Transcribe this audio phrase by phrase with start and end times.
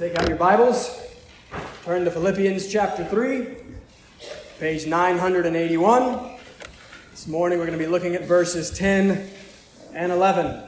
[0.00, 0.98] Take out your Bibles,
[1.84, 3.48] turn to Philippians chapter 3,
[4.58, 6.38] page 981.
[7.10, 9.28] This morning we're going to be looking at verses 10
[9.92, 10.62] and 11.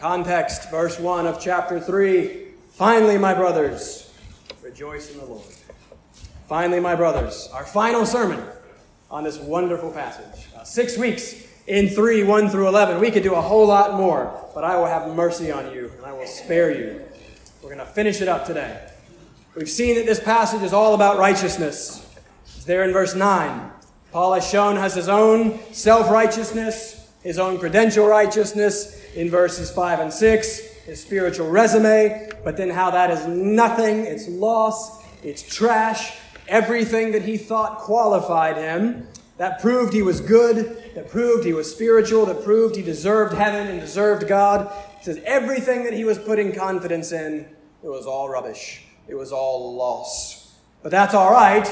[0.00, 2.46] Context, verse 1 of chapter 3.
[2.70, 4.14] Finally, my brothers,
[4.62, 5.44] rejoice in the Lord.
[6.48, 8.42] Finally, my brothers, our final sermon
[9.10, 10.48] on this wonderful passage.
[10.56, 12.98] Uh, six weeks in 3, 1 through 11.
[12.98, 16.06] We could do a whole lot more, but I will have mercy on you and
[16.06, 17.07] I will spare you.
[17.68, 18.80] We're going to finish it up today.
[19.54, 22.16] We've seen that this passage is all about righteousness.
[22.46, 23.70] It's there in verse 9.
[24.10, 30.00] Paul has shown has his own self righteousness, his own credential righteousness in verses 5
[30.00, 36.16] and 6, his spiritual resume, but then how that is nothing, it's loss, it's trash,
[36.48, 39.06] everything that he thought qualified him,
[39.36, 43.66] that proved he was good, that proved he was spiritual, that proved he deserved heaven
[43.66, 44.72] and deserved God.
[45.00, 47.46] He says everything that he was putting confidence in,
[47.82, 48.84] it was all rubbish.
[49.06, 50.54] It was all loss.
[50.82, 51.66] But that's all right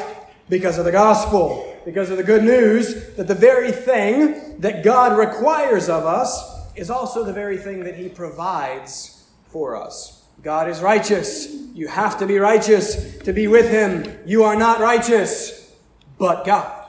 [0.48, 5.18] because of the gospel, because of the good news that the very thing that God
[5.18, 10.24] requires of us is also the very thing that he provides for us.
[10.42, 11.52] God is righteous.
[11.74, 14.18] You have to be righteous to be with him.
[14.26, 15.74] You are not righteous,
[16.18, 16.88] but God.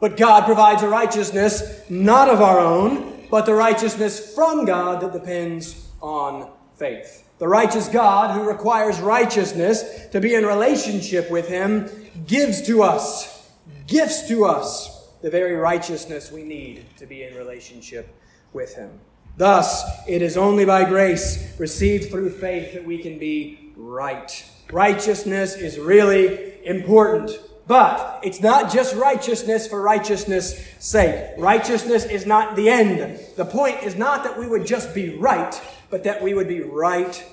[0.00, 5.12] But God provides a righteousness not of our own, but the righteousness from God that
[5.12, 7.27] depends on faith.
[7.38, 11.88] The righteous God who requires righteousness to be in relationship with Him
[12.26, 13.48] gives to us,
[13.86, 18.14] gifts to us the very righteousness we need to be in relationship
[18.52, 19.00] with Him.
[19.36, 24.44] Thus, it is only by grace received through faith that we can be right.
[24.72, 27.38] Righteousness is really important.
[27.68, 31.34] But it's not just righteousness for righteousness' sake.
[31.36, 33.20] Righteousness is not the end.
[33.36, 35.54] The point is not that we would just be right,
[35.90, 37.24] but that we would be right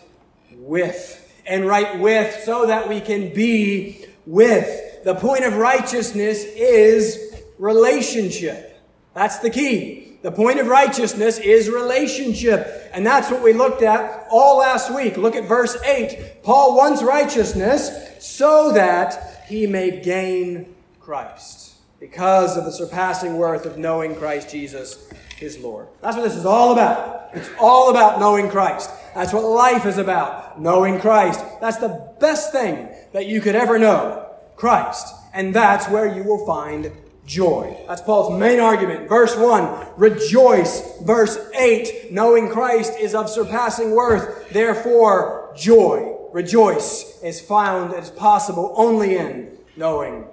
[0.52, 1.22] with.
[1.46, 5.04] And right with so that we can be with.
[5.04, 8.82] The point of righteousness is relationship.
[9.14, 10.18] That's the key.
[10.24, 12.90] The point of righteousness is relationship.
[12.94, 15.18] And that's what we looked at all last week.
[15.18, 16.42] Look at verse 8.
[16.42, 21.65] Paul wants righteousness so that he may gain Christ
[22.00, 25.88] because of the surpassing worth of knowing Christ Jesus, his Lord.
[26.02, 27.30] That's what this is all about.
[27.34, 28.90] It's all about knowing Christ.
[29.14, 31.44] That's what life is about, knowing Christ.
[31.62, 35.14] That's the best thing that you could ever know, Christ.
[35.34, 36.92] And that's where you will find
[37.26, 37.78] joy.
[37.88, 39.10] That's Paul's main argument.
[39.10, 41.00] Verse 1, rejoice.
[41.02, 44.50] Verse 8, knowing Christ is of surpassing worth.
[44.50, 50.26] Therefore, joy rejoice is found, is possible only in knowing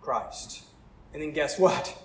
[0.00, 0.62] Christ.
[1.18, 2.00] And then guess what?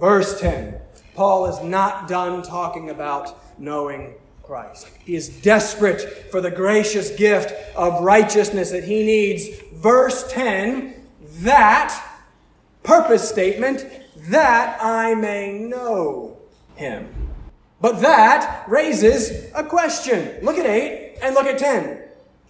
[0.00, 0.80] Verse 10.
[1.14, 4.88] Paul is not done talking about knowing Christ.
[5.04, 9.46] He is desperate for the gracious gift of righteousness that he needs.
[9.74, 10.94] Verse 10,
[11.40, 12.02] that
[12.82, 13.84] purpose statement,
[14.30, 16.38] that I may know
[16.76, 17.12] him.
[17.82, 20.42] But that raises a question.
[20.42, 22.00] Look at 8 and look at 10.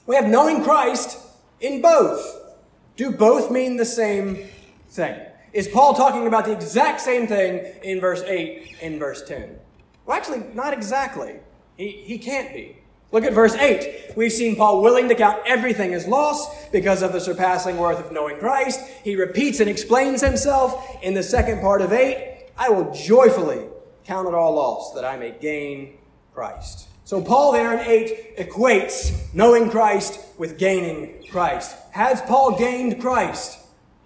[0.06, 1.19] We have knowing Christ
[1.61, 2.55] in both.
[2.95, 4.47] Do both mean the same
[4.89, 5.25] thing?
[5.56, 9.59] Is Paul talking about the exact same thing in verse 8 and verse 10?
[10.05, 11.37] Well, actually, not exactly.
[11.78, 12.77] He, he can't be.
[13.11, 14.12] Look at verse 8.
[14.16, 18.12] We've seen Paul willing to count everything as loss because of the surpassing worth of
[18.12, 18.81] knowing Christ.
[19.03, 22.50] He repeats and explains himself in the second part of 8.
[22.59, 23.65] I will joyfully
[24.05, 25.97] count it all loss that I may gain
[26.34, 26.87] Christ.
[27.05, 31.75] So Paul there in 8 equates knowing Christ with gaining Christ.
[31.93, 33.59] Has Paul gained Christ?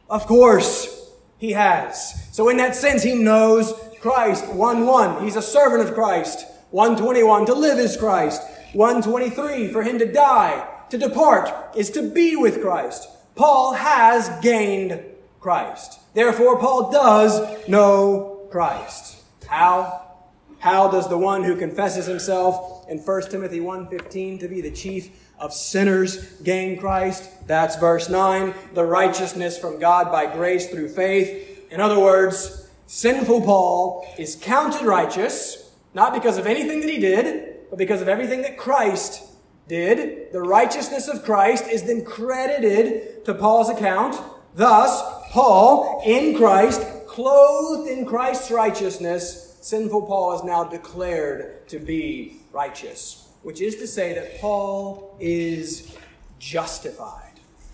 [0.09, 1.00] Of course
[1.41, 2.29] he has.
[2.33, 4.45] So in that sense, he knows Christ.
[4.45, 6.47] 1-1, he's a servant of Christ.
[6.71, 8.43] 121, to live is Christ.
[8.75, 13.09] 123, for him to die, to depart, is to be with Christ.
[13.35, 15.03] Paul has gained
[15.41, 15.99] Christ.
[16.15, 19.23] Therefore, Paul does know Christ.
[19.49, 20.07] How?
[20.59, 25.30] How does the one who confesses himself in 1 Timothy 1.15 to be the chief
[25.41, 27.29] of sinners gain Christ?
[27.49, 28.55] That's verse 9.
[28.75, 31.67] The righteousness from God by grace through faith.
[31.71, 37.69] In other words, sinful Paul is counted righteous, not because of anything that he did,
[37.71, 39.25] but because of everything that Christ
[39.67, 40.33] did.
[40.33, 44.21] The righteousness of Christ is then credited to Paul's account.
[44.55, 45.01] Thus,
[45.31, 53.29] Paul, in Christ, clothed in Christ's righteousness, sinful Paul is now declared to be righteous,
[53.43, 55.97] which is to say that Paul is
[56.39, 57.31] justified.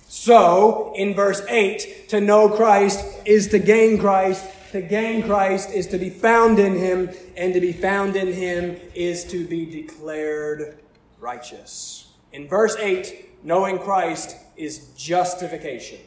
[0.09, 4.45] So, in verse 8, to know Christ is to gain Christ.
[4.73, 8.77] To gain Christ is to be found in him, and to be found in him
[8.95, 10.79] is to be declared
[11.19, 12.13] righteous.
[12.33, 16.01] In verse 8, knowing Christ is justification.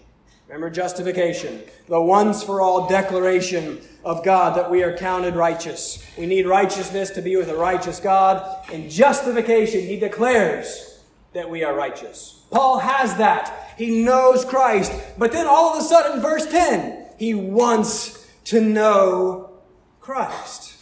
[0.49, 6.03] Remember justification, the once for all declaration of God that we are counted righteous.
[6.17, 8.67] We need righteousness to be with a righteous God.
[8.71, 11.03] In justification, he declares
[11.33, 12.41] that we are righteous.
[12.49, 13.75] Paul has that.
[13.77, 14.91] He knows Christ.
[15.19, 19.51] But then all of a sudden, verse 10, he wants to know
[20.01, 20.73] Christ.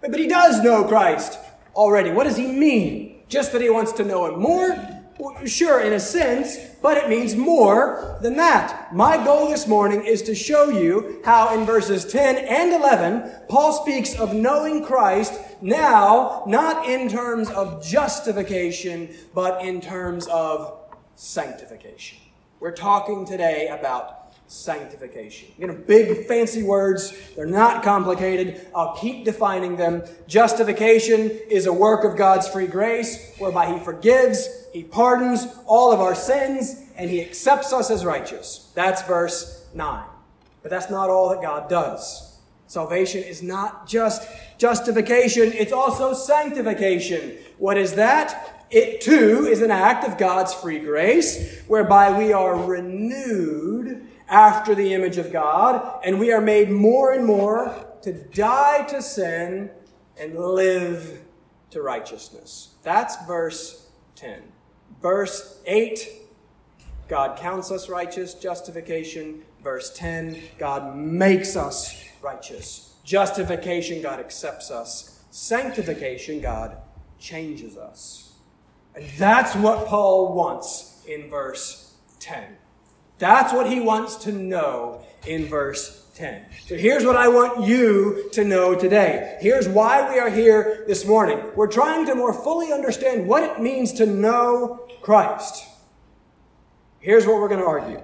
[0.00, 1.38] But he does know Christ
[1.76, 2.10] already.
[2.10, 3.22] What does he mean?
[3.28, 4.97] Just that he wants to know him more?
[5.46, 8.94] Sure, in a sense, but it means more than that.
[8.94, 13.72] My goal this morning is to show you how in verses 10 and 11, Paul
[13.72, 20.78] speaks of knowing Christ now, not in terms of justification, but in terms of
[21.16, 22.18] sanctification.
[22.60, 24.17] We're talking today about
[24.48, 25.50] sanctification.
[25.58, 27.12] You know, big fancy words.
[27.36, 28.66] They're not complicated.
[28.74, 30.02] I'll keep defining them.
[30.26, 36.00] Justification is a work of God's free grace whereby He forgives, He pardons all of
[36.00, 38.70] our sins, and He accepts us as righteous.
[38.74, 40.04] That's verse 9.
[40.62, 42.38] But that's not all that God does.
[42.66, 44.28] Salvation is not just
[44.58, 47.36] justification, it's also sanctification.
[47.58, 48.66] What is that?
[48.70, 54.92] It too is an act of God's free grace whereby we are renewed after the
[54.92, 59.70] image of God, and we are made more and more to die to sin
[60.20, 61.20] and live
[61.70, 62.74] to righteousness.
[62.82, 64.42] That's verse 10.
[65.00, 66.08] Verse 8,
[67.08, 69.42] God counts us righteous, justification.
[69.62, 72.96] Verse 10, God makes us righteous.
[73.04, 75.24] Justification, God accepts us.
[75.30, 76.76] Sanctification, God
[77.18, 78.32] changes us.
[78.94, 82.56] And that's what Paul wants in verse 10.
[83.18, 86.46] That's what he wants to know in verse 10.
[86.66, 89.38] So here's what I want you to know today.
[89.40, 91.40] Here's why we are here this morning.
[91.54, 95.64] We're trying to more fully understand what it means to know Christ.
[97.00, 98.02] Here's what we're going to argue.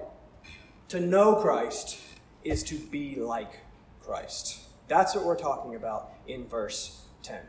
[0.89, 1.99] To know Christ
[2.43, 3.59] is to be like
[4.01, 4.61] Christ.
[4.87, 7.39] That's what we're talking about in verse 10.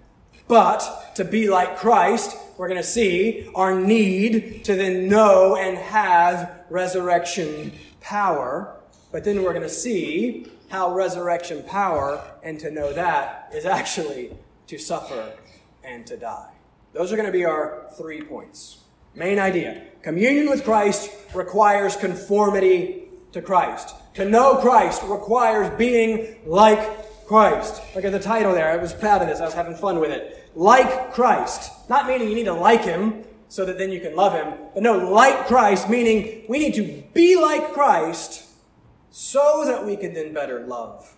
[0.49, 5.77] But to be like Christ, we're going to see our need to then know and
[5.77, 8.77] have resurrection power.
[9.13, 14.37] But then we're going to see how resurrection power and to know that is actually
[14.67, 15.33] to suffer
[15.85, 16.51] and to die.
[16.93, 18.79] Those are going to be our three points.
[19.15, 23.95] Main idea communion with Christ requires conformity to Christ.
[24.15, 27.83] To know Christ requires being like Christ.
[27.95, 28.71] Look at the title there.
[28.71, 29.41] I was proud of this.
[29.41, 30.51] I was having fun with it.
[30.55, 31.73] Like Christ.
[31.89, 34.55] Not meaning you need to like him so that then you can love him.
[34.75, 38.45] But no, like Christ, meaning we need to be like Christ
[39.11, 41.17] so that we can then better love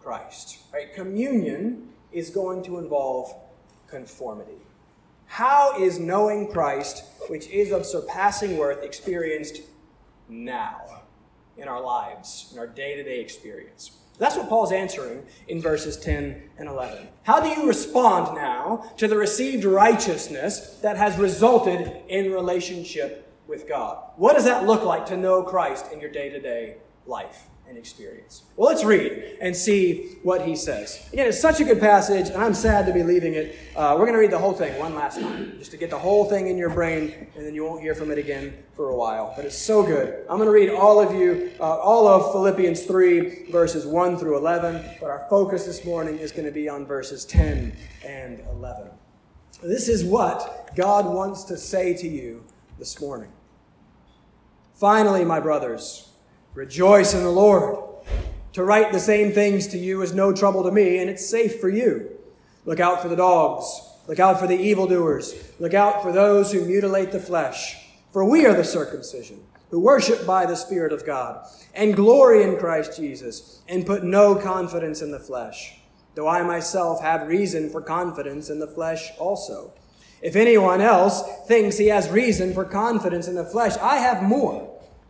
[0.00, 0.58] Christ.
[0.72, 0.94] Right?
[0.94, 3.34] Communion is going to involve
[3.88, 4.58] conformity.
[5.26, 9.62] How is knowing Christ, which is of surpassing worth, experienced
[10.28, 11.02] now
[11.56, 13.92] in our lives, in our day to day experience?
[14.20, 17.08] That's what Paul's answering in verses 10 and 11.
[17.22, 23.66] How do you respond now to the received righteousness that has resulted in relationship with
[23.66, 24.04] God?
[24.16, 26.76] What does that look like to know Christ in your day to day
[27.06, 27.46] life?
[27.70, 28.42] And experience.
[28.56, 31.08] Well, let's read and see what he says.
[31.12, 33.56] Again, it's such a good passage, and I'm sad to be leaving it.
[33.76, 35.98] Uh, we're going to read the whole thing one last time, just to get the
[35.98, 38.96] whole thing in your brain, and then you won't hear from it again for a
[38.96, 39.32] while.
[39.36, 40.26] But it's so good.
[40.28, 44.36] I'm going to read all of you, uh, all of Philippians 3, verses 1 through
[44.36, 48.90] 11, but our focus this morning is going to be on verses 10 and 11.
[49.62, 52.44] This is what God wants to say to you
[52.78, 53.30] this morning.
[54.74, 56.09] Finally, my brothers,
[56.54, 57.78] Rejoice in the Lord.
[58.54, 61.60] To write the same things to you is no trouble to me, and it's safe
[61.60, 62.10] for you.
[62.64, 63.70] Look out for the dogs.
[64.08, 65.32] Look out for the evildoers.
[65.60, 67.76] Look out for those who mutilate the flesh.
[68.12, 72.56] For we are the circumcision, who worship by the Spirit of God, and glory in
[72.56, 75.80] Christ Jesus, and put no confidence in the flesh,
[76.16, 79.72] though I myself have reason for confidence in the flesh also.
[80.20, 84.79] If anyone else thinks he has reason for confidence in the flesh, I have more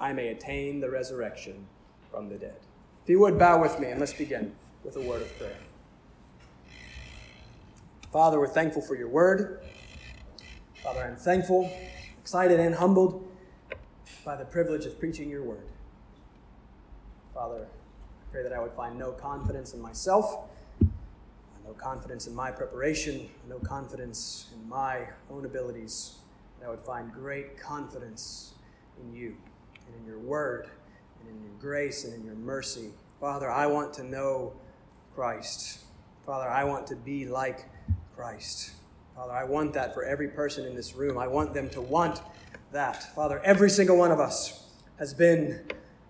[0.00, 1.66] I may attain the resurrection
[2.10, 2.56] from the dead.
[3.02, 5.56] If you would bow with me, and let's begin with a word of prayer.
[8.12, 9.62] Father, we're thankful for your word.
[10.82, 11.70] Father, I'm thankful,
[12.20, 13.26] excited, and humbled
[14.24, 15.66] by the privilege of preaching your word.
[17.34, 20.48] Father, I pray that I would find no confidence in myself,
[20.80, 26.18] no confidence in my preparation, no confidence in my own abilities.
[26.60, 28.54] That I would find great confidence
[29.00, 29.36] in you
[29.88, 30.68] and in your word
[31.20, 32.90] and in your grace and in your mercy.
[33.20, 34.52] Father, I want to know
[35.14, 35.80] Christ.
[36.24, 37.64] Father, I want to be like
[38.14, 38.72] Christ.
[39.16, 41.18] Father, I want that for every person in this room.
[41.18, 42.20] I want them to want
[42.72, 43.14] that.
[43.14, 44.66] Father, every single one of us
[44.98, 45.60] has been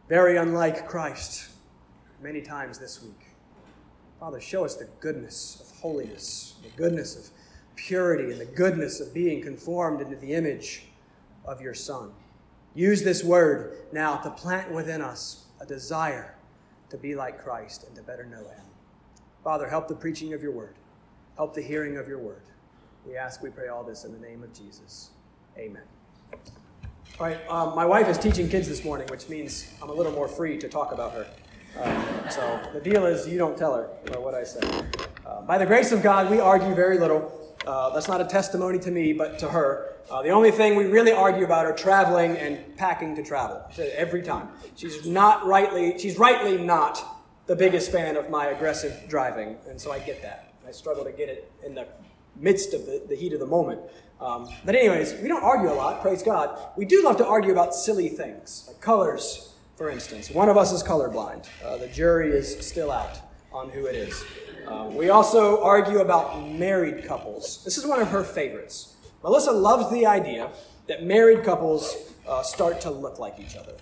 [0.08, 1.50] very unlike Christ
[2.20, 3.28] many times this week.
[4.20, 7.30] Father, show us the goodness of holiness, the goodness of
[7.76, 10.88] purity, and the goodness of being conformed into the image
[11.44, 12.10] of your Son.
[12.78, 16.36] Use this word now to plant within us a desire
[16.90, 18.64] to be like Christ and to better know Him.
[19.42, 20.76] Father, help the preaching of your word,
[21.36, 22.42] help the hearing of your word.
[23.04, 25.10] We ask, we pray all this in the name of Jesus.
[25.56, 25.82] Amen.
[27.18, 30.12] All right, um, my wife is teaching kids this morning, which means I'm a little
[30.12, 31.26] more free to talk about her.
[31.80, 33.88] Um, so the deal is, you don't tell her
[34.20, 34.60] what I say.
[35.26, 37.47] Uh, by the grace of God, we argue very little.
[37.68, 39.92] Uh, that's not a testimony to me, but to her.
[40.10, 43.62] Uh, the only thing we really argue about are traveling and packing to travel.
[43.94, 47.04] Every time, she's not rightly, she's rightly not
[47.44, 50.54] the biggest fan of my aggressive driving, and so I get that.
[50.66, 51.86] I struggle to get it in the
[52.36, 53.82] midst of the, the heat of the moment.
[54.18, 56.58] Um, but, anyways, we don't argue a lot, praise God.
[56.74, 60.30] We do love to argue about silly things, like colors, for instance.
[60.30, 61.46] One of us is colorblind.
[61.62, 63.20] Uh, the jury is still out
[63.58, 64.24] on who it is.
[64.68, 67.64] Um, we also argue about married couples.
[67.64, 68.94] This is one of her favorites.
[69.24, 70.50] Melissa loves the idea
[70.86, 73.74] that married couples uh, start to look like each other.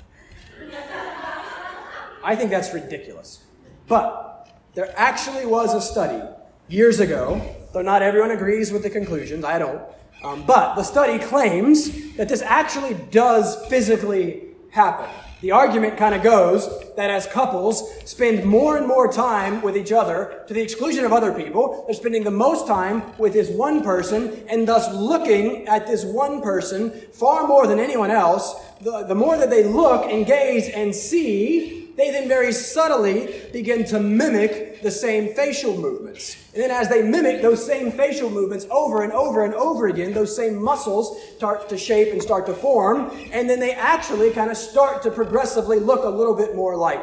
[2.24, 3.44] I think that's ridiculous.
[3.86, 6.22] But there actually was a study
[6.68, 7.42] years ago,
[7.74, 9.82] though not everyone agrees with the conclusions, I don't,
[10.24, 15.10] um, but the study claims that this actually does physically happen.
[15.46, 19.92] The argument kind of goes that as couples spend more and more time with each
[19.92, 23.84] other to the exclusion of other people, they're spending the most time with this one
[23.84, 28.56] person and thus looking at this one person far more than anyone else.
[28.80, 33.84] The, the more that they look and gaze and see, they then very subtly begin
[33.86, 36.36] to mimic the same facial movements.
[36.52, 40.12] And then as they mimic those same facial movements over and over and over again,
[40.12, 44.50] those same muscles start to shape and start to form, and then they actually kind
[44.50, 47.02] of start to progressively look a little bit more like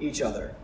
[0.00, 0.54] each other.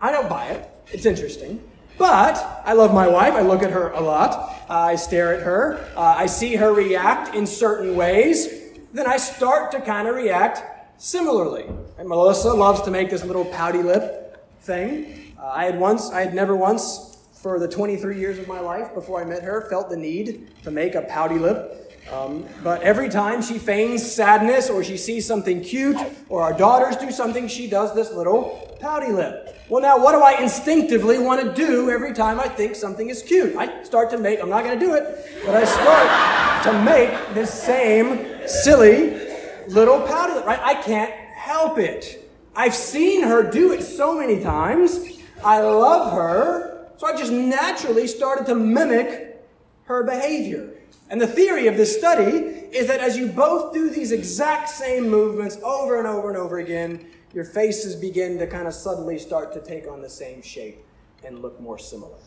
[0.00, 0.68] I don't buy it.
[0.92, 1.62] It's interesting.
[1.96, 3.34] But I love my wife.
[3.34, 4.54] I look at her a lot.
[4.70, 5.84] I stare at her.
[5.96, 8.48] Uh, I see her react in certain ways.
[8.92, 10.62] Then I start to kind of react
[11.02, 11.66] similarly.
[11.98, 15.34] And Melissa loves to make this little pouty lip thing.
[15.36, 18.94] Uh, I had once, I had never once, for the 23 years of my life
[18.94, 21.92] before I met her, felt the need to make a pouty lip.
[22.12, 25.96] Um, but every time she feigns sadness or she sees something cute
[26.28, 29.60] or our daughters do something, she does this little pouty lip.
[29.68, 33.22] Well, now, what do I instinctively want to do every time I think something is
[33.24, 33.56] cute?
[33.56, 37.34] I start to make, I'm not going to do it, but I start to make
[37.34, 39.18] this same silly
[39.66, 40.60] little pouty lip, right?
[40.62, 41.12] I can't
[41.48, 42.30] help it.
[42.54, 44.98] I've seen her do it so many times.
[45.42, 46.90] I love her.
[46.98, 49.42] So I just naturally started to mimic
[49.84, 50.74] her behavior.
[51.08, 52.36] And the theory of this study
[52.70, 56.58] is that as you both do these exact same movements over and over and over
[56.58, 60.84] again, your faces begin to kind of suddenly start to take on the same shape
[61.24, 62.18] and look more similar.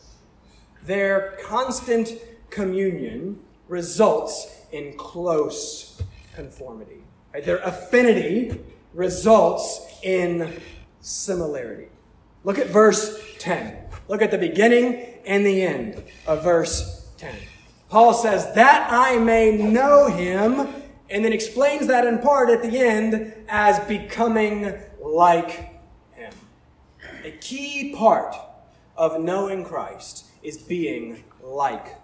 [0.84, 2.14] Their constant
[2.50, 3.38] communion
[3.68, 6.02] results in close
[6.34, 7.04] conformity.
[7.32, 7.44] Right?
[7.44, 8.58] Their affinity
[8.94, 10.60] results in
[11.00, 11.88] similarity.
[12.44, 13.76] Look at verse 10.
[14.08, 17.34] Look at the beginning and the end of verse 10.
[17.88, 20.68] Paul says, That I may know him,
[21.10, 25.82] and then explains that in part at the end as becoming like
[26.12, 26.32] him.
[27.24, 28.34] A key part
[28.96, 31.96] of knowing Christ is being like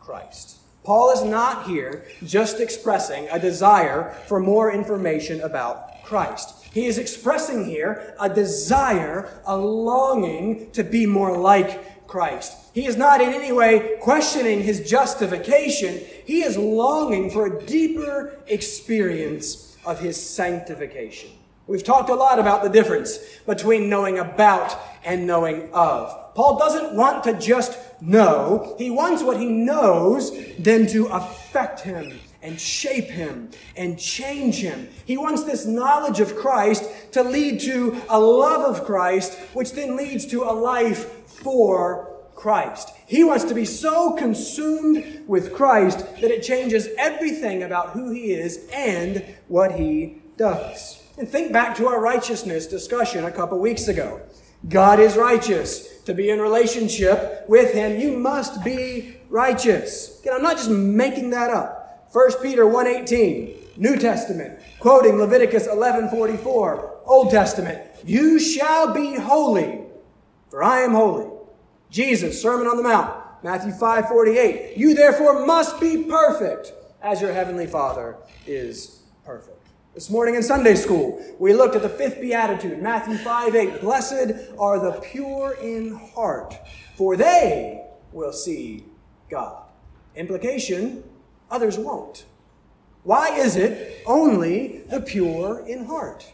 [0.00, 0.58] Christ.
[0.84, 6.64] Paul is not here just expressing a desire for more information about Christ.
[6.72, 12.56] He is expressing here a desire, a longing to be more like Christ.
[12.74, 16.00] He is not in any way questioning his justification.
[16.24, 21.30] He is longing for a deeper experience of his sanctification.
[21.66, 26.34] We've talked a lot about the difference between knowing about and knowing of.
[26.34, 28.76] Paul doesn't want to just know.
[28.78, 34.88] He wants what he knows then to affect him and shape him and change him.
[35.04, 39.96] He wants this knowledge of Christ to lead to a love of Christ, which then
[39.96, 42.90] leads to a life for Christ.
[43.06, 48.32] He wants to be so consumed with Christ that it changes everything about who he
[48.32, 51.02] is and what he does.
[51.18, 54.20] And think back to our righteousness discussion a couple weeks ago.
[54.68, 55.94] God is righteous.
[56.02, 60.20] To be in relationship with him, you must be righteous.
[60.20, 61.75] Again, I'm not just making that up.
[62.12, 69.82] 1 Peter 1:18, New Testament, quoting Leviticus 11:44, Old Testament, "You shall be holy,
[70.48, 71.26] for I am holy."
[71.90, 76.72] Jesus, Sermon on the Mount, Matthew 5:48, "You therefore must be perfect,
[77.02, 79.56] as your heavenly Father is perfect."
[79.94, 83.80] This morning in Sunday school, we looked at the fifth beatitude, Matthew 5 8.
[83.80, 86.54] Blessed are the pure in heart,
[86.96, 87.82] for they
[88.12, 88.84] will see
[89.30, 89.62] God.
[90.14, 91.02] Implication
[91.50, 92.24] others won't.
[93.02, 96.32] Why is it only the pure in heart?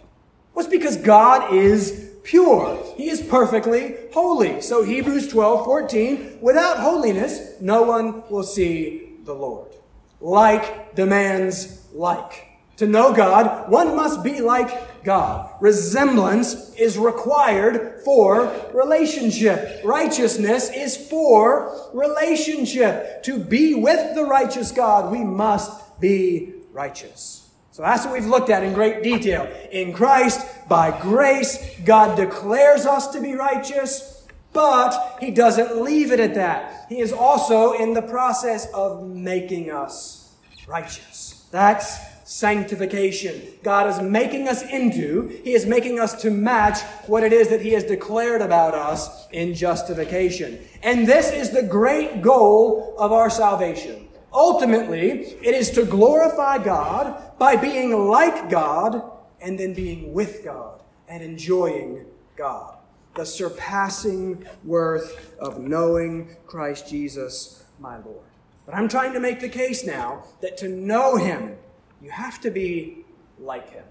[0.54, 2.82] Well, it's because God is pure.
[2.96, 4.60] He is perfectly holy.
[4.62, 9.72] So Hebrews 12 14, without holiness, no one will see the Lord.
[10.20, 12.48] Like demands like.
[12.76, 14.70] To know God, one must be like
[15.04, 15.50] God.
[15.60, 19.80] Resemblance is required for relationship.
[19.84, 23.22] Righteousness is for relationship.
[23.24, 27.50] To be with the righteous God, we must be righteous.
[27.72, 29.48] So that's what we've looked at in great detail.
[29.70, 36.20] In Christ, by grace, God declares us to be righteous, but He doesn't leave it
[36.20, 36.86] at that.
[36.90, 40.34] He is also in the process of making us
[40.66, 41.46] righteous.
[41.50, 43.42] That's sanctification.
[43.62, 47.60] God is making us into, He is making us to match what it is that
[47.60, 50.58] He has declared about us in justification.
[50.82, 54.08] And this is the great goal of our salvation.
[54.32, 59.02] Ultimately, it is to glorify God by being like God
[59.42, 62.78] and then being with God and enjoying God.
[63.14, 68.24] The surpassing worth of knowing Christ Jesus, my Lord.
[68.64, 71.58] But I'm trying to make the case now that to know Him
[72.02, 73.04] you have to be
[73.38, 73.84] like him.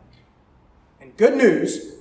[0.99, 1.95] And good news,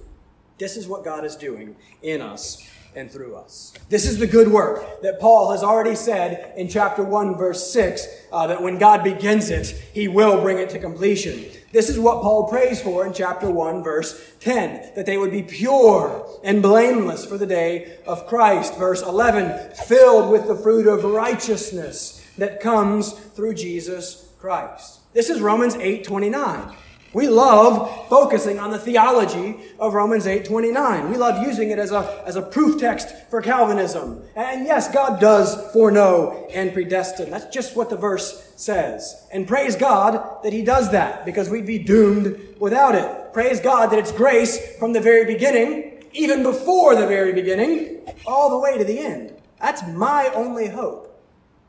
[0.58, 3.72] this is what God is doing in us and through us.
[3.88, 8.06] This is the good work that Paul has already said in chapter 1, verse 6,
[8.32, 11.46] uh, that when God begins it, he will bring it to completion.
[11.72, 15.44] This is what Paul prays for in chapter 1, verse 10, that they would be
[15.44, 18.76] pure and blameless for the day of Christ.
[18.76, 24.99] Verse 11, filled with the fruit of righteousness that comes through Jesus Christ.
[25.12, 26.72] This is Romans 8:29.
[27.12, 31.10] We love focusing on the theology of Romans 8:29.
[31.10, 34.22] We love using it as a, as a proof text for Calvinism.
[34.36, 37.28] And yes, God does foreknow and predestine.
[37.28, 39.26] That's just what the verse says.
[39.32, 43.32] And praise God that he does that because we'd be doomed without it.
[43.32, 48.48] Praise God that it's grace from the very beginning, even before the very beginning, all
[48.48, 49.34] the way to the end.
[49.60, 51.20] That's my only hope.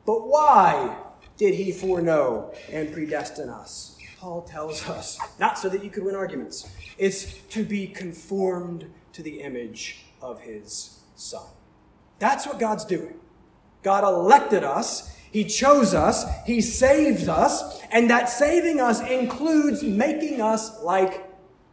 [0.06, 0.96] But why
[1.36, 3.96] did he foreknow and predestine us?
[4.18, 9.22] Paul tells us, not so that you could win arguments, it's to be conformed to
[9.22, 11.46] the image of his son.
[12.18, 13.18] That's what God's doing.
[13.82, 20.40] God elected us, he chose us, he saved us, and that saving us includes making
[20.40, 21.28] us like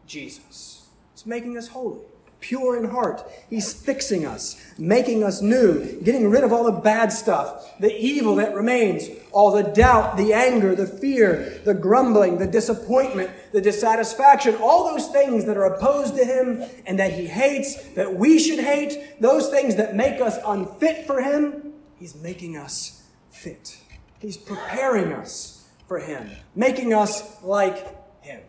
[0.07, 0.89] Jesus.
[1.13, 1.99] It's making us holy
[2.39, 3.23] pure in heart.
[3.49, 8.35] He's fixing us, making us new, getting rid of all the bad stuff, the evil
[8.35, 14.55] that remains, all the doubt, the anger, the fear, the grumbling, the disappointment, the dissatisfaction,
[14.55, 18.59] all those things that are opposed to Him and that He hates, that we should
[18.59, 21.73] hate, those things that make us unfit for Him.
[21.97, 23.77] He's making us fit.
[24.19, 28.41] He's preparing us for Him, making us like Him.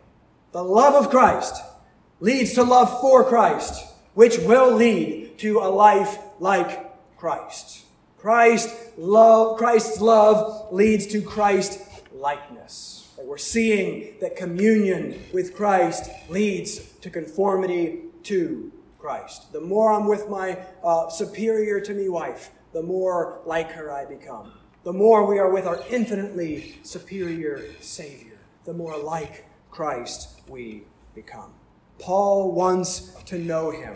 [0.51, 1.55] The love of Christ
[2.21, 7.83] leads to love for Christ, which will lead to a life like Christ.
[8.17, 11.81] Christ love, Christ's love leads to Christ
[12.13, 13.09] likeness.
[13.19, 19.51] We're seeing that communion with Christ leads to conformity to Christ.
[19.51, 24.05] The more I'm with my uh, superior to me wife, the more like her I
[24.05, 24.53] become.
[24.83, 30.83] The more we are with our infinitely superior Savior, the more like Christ we
[31.15, 31.53] become.
[32.01, 33.95] Paul wants to know him,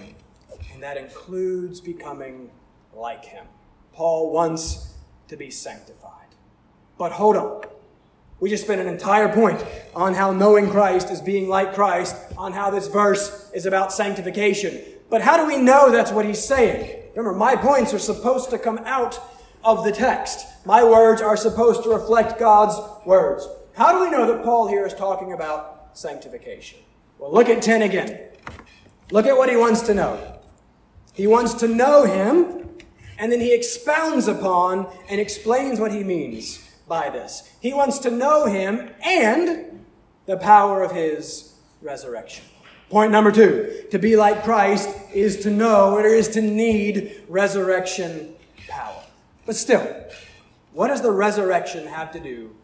[0.72, 2.52] and that includes becoming
[2.94, 3.46] like him.
[3.94, 4.94] Paul wants
[5.28, 6.28] to be sanctified.
[7.00, 7.64] But hold on.
[8.40, 9.66] We just spent an entire point
[9.96, 14.82] on how knowing Christ is being like Christ, on how this verse is about sanctification.
[15.10, 17.10] But how do we know that's what he's saying?
[17.16, 19.20] Remember, my points are supposed to come out
[19.64, 20.46] of the text.
[20.66, 23.48] My words are supposed to reflect God's words.
[23.74, 26.80] How do we know that Paul here is talking about sanctification?
[27.26, 28.20] Well, look at 10 again.
[29.10, 30.40] Look at what he wants to know.
[31.16, 32.70] He wants to know him,
[33.18, 37.52] and then he expounds upon and explains what he means by this.
[37.62, 39.84] He wants to know him and
[40.28, 42.46] the power of his resurrection.
[42.92, 48.36] Point number two to be like Christ is to know or is to need resurrection
[48.68, 49.02] power.
[49.48, 50.06] But still,
[50.74, 52.56] what does the resurrection have to do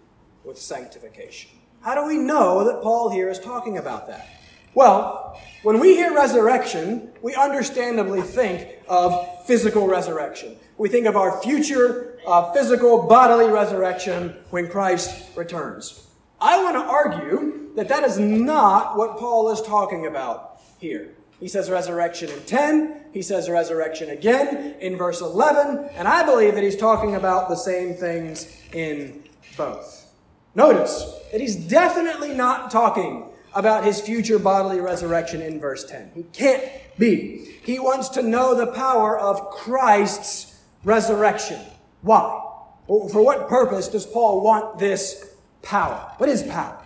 [0.43, 1.49] with sanctification?
[1.81, 4.27] How do we know that Paul here is talking about that?
[4.73, 10.55] Well, when we hear resurrection, we understandably think of physical resurrection.
[10.77, 16.07] We think of our future uh, physical bodily resurrection when Christ returns.
[16.39, 21.15] I want to argue that that is not what Paul is talking about here.
[21.39, 26.55] He says resurrection in 10, he says resurrection again in verse 11, and I believe
[26.55, 29.23] that he's talking about the same things in
[29.57, 30.11] both.
[30.55, 36.11] Notice that he's definitely not talking about his future bodily resurrection in verse 10.
[36.15, 36.63] He can't
[36.97, 37.57] be.
[37.63, 41.59] He wants to know the power of Christ's resurrection.
[42.01, 42.47] Why?
[42.87, 46.13] For what purpose does Paul want this power?
[46.17, 46.81] What is power?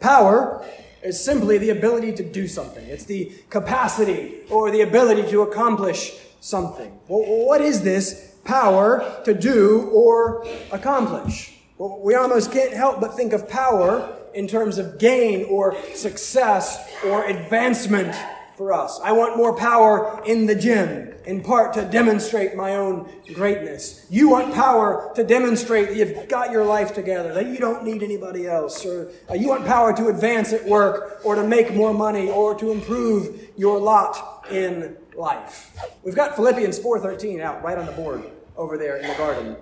[0.00, 0.64] Power
[1.02, 2.84] is simply the ability to do something.
[2.86, 6.98] It's the capacity or the ability to accomplish something.
[7.08, 11.54] Well, what is this power to do or accomplish?
[11.78, 16.92] Well, we almost can't help but think of power in terms of gain or success
[17.04, 18.14] or advancement
[18.56, 19.00] for us.
[19.02, 24.06] I want more power in the gym, in part to demonstrate my own greatness.
[24.10, 28.02] You want power to demonstrate that you've got your life together, that you don't need
[28.02, 28.84] anybody else.
[28.84, 32.54] Or uh, you want power to advance at work, or to make more money, or
[32.56, 35.76] to improve your lot in life.
[36.02, 38.22] We've got Philippians 4.13 out right on the board
[38.56, 39.56] over there in the garden,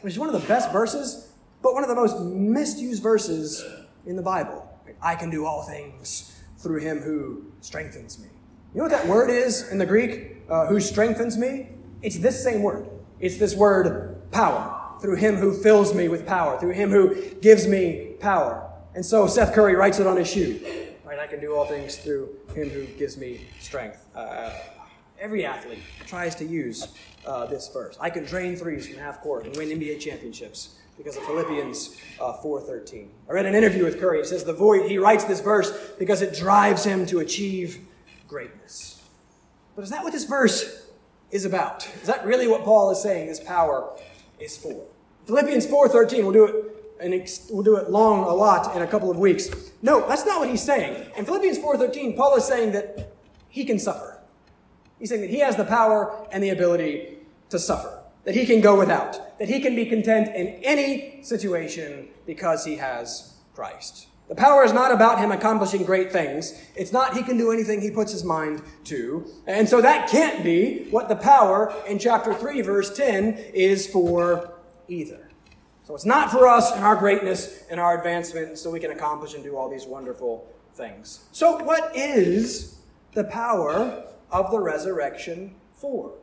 [0.00, 1.32] which is one of the best verses,
[1.62, 3.64] but one of the most misused verses
[4.06, 4.68] in the Bible.
[5.00, 8.28] I can do all things through him who strengthens me.
[8.74, 10.42] You know what that word is in the Greek?
[10.48, 11.68] Uh, who strengthens me?
[12.02, 12.88] It's this same word.
[13.20, 14.78] It's this word power.
[15.00, 16.58] Through him who fills me with power.
[16.58, 18.70] Through him who gives me power.
[18.94, 20.60] And so Steph Curry writes it on his shoe.
[21.04, 21.18] Right?
[21.18, 24.06] I can do all things through him who gives me strength.
[24.14, 24.52] Uh,
[25.18, 26.88] every athlete tries to use
[27.26, 27.96] uh, this verse.
[28.00, 32.32] I can drain threes from half court and win NBA championships because of Philippians uh,
[32.44, 33.08] 4.13.
[33.28, 34.18] I read an interview with Curry.
[34.18, 37.80] He says the void, he writes this verse because it drives him to achieve
[38.28, 39.02] greatness.
[39.74, 40.86] But is that what this verse
[41.32, 41.88] is about?
[42.02, 43.98] Is that really what Paul is saying this power
[44.38, 44.86] is for?
[45.26, 46.66] Philippians 4.13, we'll do it
[47.00, 49.72] and we'll do it long a lot in a couple of weeks.
[49.82, 51.10] No, that's not what he's saying.
[51.16, 53.12] In Philippians 4.13, Paul is saying that
[53.48, 54.20] he can suffer.
[55.00, 57.16] He's saying that he has the power and the ability
[57.50, 62.08] to suffer that he can go without, that he can be content in any situation
[62.26, 64.08] because he has Christ.
[64.28, 66.54] The power is not about him accomplishing great things.
[66.74, 69.26] It's not he can do anything he puts his mind to.
[69.46, 74.54] And so that can't be what the power in chapter 3, verse 10 is for
[74.88, 75.28] either.
[75.84, 79.34] So it's not for us and our greatness and our advancement so we can accomplish
[79.34, 81.26] and do all these wonderful things.
[81.32, 82.78] So, what is
[83.12, 86.14] the power of the resurrection for?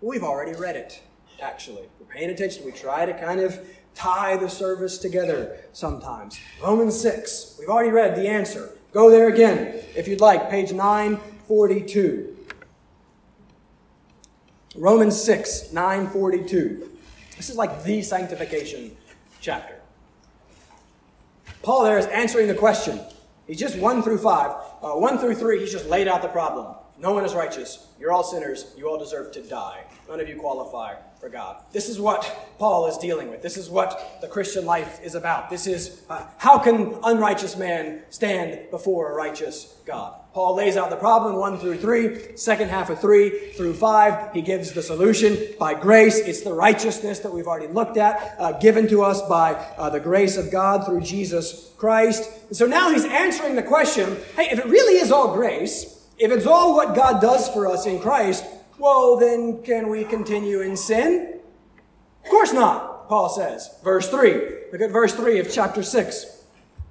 [0.00, 1.02] We've already read it
[1.40, 1.88] actually.
[1.98, 2.64] We're paying attention.
[2.64, 3.58] We try to kind of
[3.94, 6.38] tie the service together sometimes.
[6.62, 7.56] Romans 6.
[7.58, 8.70] We've already read the answer.
[8.92, 12.36] Go there again if you'd like, page 942.
[14.76, 16.90] Romans 6, 942.
[17.36, 18.96] This is like the sanctification
[19.40, 19.80] chapter.
[21.62, 23.00] Paul there is answering the question.
[23.46, 24.50] He's just 1 through 5.
[24.82, 26.74] Uh, 1 through 3, he's just laid out the problem.
[26.98, 27.86] No one is righteous.
[28.00, 28.72] You're all sinners.
[28.76, 29.84] You all deserve to die.
[30.08, 31.62] None of you qualify for God.
[31.72, 33.42] This is what Paul is dealing with.
[33.42, 35.50] This is what the Christian life is about.
[35.50, 40.14] This is uh, how can unrighteous man stand before a righteous God?
[40.32, 44.32] Paul lays out the problem one through three, second half of three through five.
[44.32, 46.18] He gives the solution by grace.
[46.18, 50.00] It's the righteousness that we've already looked at, uh, given to us by uh, the
[50.00, 52.30] grace of God through Jesus Christ.
[52.48, 56.32] And so now he's answering the question hey, if it really is all grace, if
[56.32, 58.44] it's all what God does for us in Christ,
[58.78, 61.40] well, then can we continue in sin?
[62.24, 63.70] Of course not, Paul says.
[63.82, 64.32] Verse 3.
[64.72, 66.44] Look at verse 3 of chapter 6.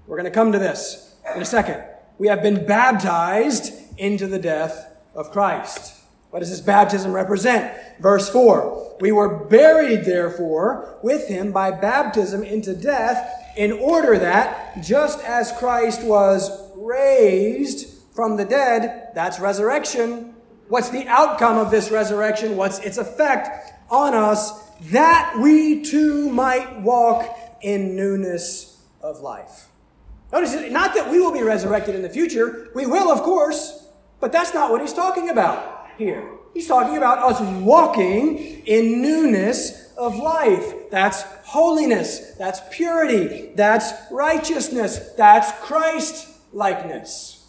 [0.07, 1.83] We're going to come to this in a second.
[2.17, 5.93] We have been baptized into the death of Christ.
[6.29, 7.73] What does this baptism represent?
[7.99, 8.97] Verse 4.
[8.99, 15.51] We were buried, therefore, with him by baptism into death, in order that, just as
[15.53, 20.33] Christ was raised from the dead, that's resurrection.
[20.69, 22.55] What's the outcome of this resurrection?
[22.55, 24.63] What's its effect on us?
[24.91, 29.67] That we too might walk in newness of life.
[30.31, 32.69] Notice, not that we will be resurrected in the future.
[32.73, 33.87] We will, of course,
[34.19, 36.29] but that's not what he's talking about here.
[36.53, 40.89] He's talking about us walking in newness of life.
[40.89, 42.31] That's holiness.
[42.37, 43.51] That's purity.
[43.55, 45.11] That's righteousness.
[45.17, 47.44] That's Christ likeness.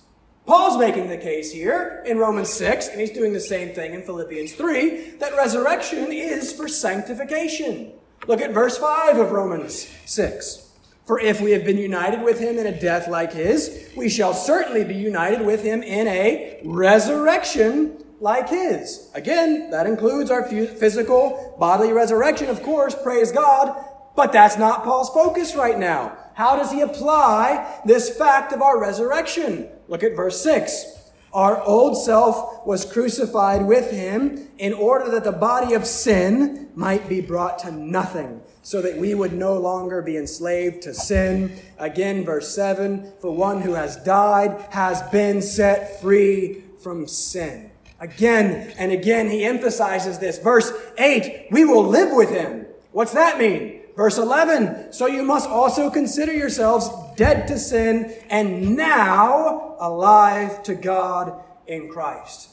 [0.46, 4.02] Paul's making the case here in Romans 6, and he's doing the same thing in
[4.02, 7.92] Philippians 3, that resurrection is for sanctification.
[8.28, 10.70] Look at verse 5 of Romans 6.
[11.04, 14.35] For if we have been united with him in a death like his, we shall
[14.35, 19.11] certainly be united with him in a resurrection like his.
[19.14, 25.11] Again, that includes our physical bodily resurrection, of course, praise God, but that's not Paul's
[25.11, 26.16] focus right now.
[26.35, 29.70] How does he apply this fact of our resurrection?
[29.88, 30.96] Look at verse 6.
[31.33, 37.09] Our old self was crucified with him in order that the body of sin might
[37.09, 41.59] be brought to nothing, so that we would no longer be enslaved to sin.
[41.79, 47.70] Again, verse 7 For one who has died has been set free from sin.
[48.01, 50.38] Again and again, he emphasizes this.
[50.38, 52.66] Verse 8, we will live with him.
[52.92, 53.83] What's that mean?
[53.96, 60.74] Verse 11, so you must also consider yourselves dead to sin and now alive to
[60.74, 62.50] God in Christ.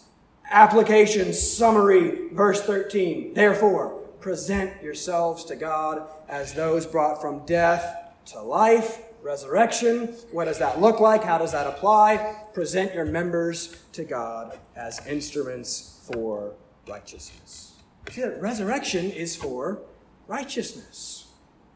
[0.49, 3.34] Application summary, verse 13.
[3.34, 10.08] Therefore, present yourselves to God as those brought from death to life resurrection.
[10.32, 11.23] What does that look like?
[11.23, 12.36] How does that apply?
[12.54, 16.54] Present your members to God as instruments for
[16.88, 17.73] righteousness.
[18.12, 19.80] See that resurrection is for
[20.28, 21.22] righteousness.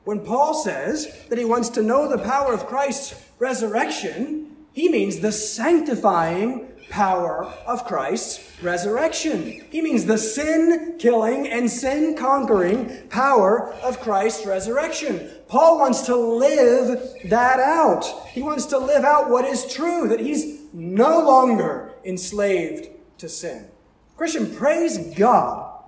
[0.07, 5.19] When Paul says that he wants to know the power of Christ's resurrection, he means
[5.19, 9.65] the sanctifying power of Christ's resurrection.
[9.69, 15.29] He means the sin killing and sin conquering power of Christ's resurrection.
[15.49, 18.05] Paul wants to live that out.
[18.29, 23.67] He wants to live out what is true, that he's no longer enslaved to sin.
[24.15, 25.83] Christian, praise God.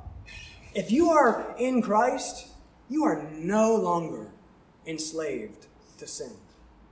[0.75, 2.48] If you are in Christ,
[2.89, 4.31] you are no longer
[4.85, 6.31] enslaved to sin.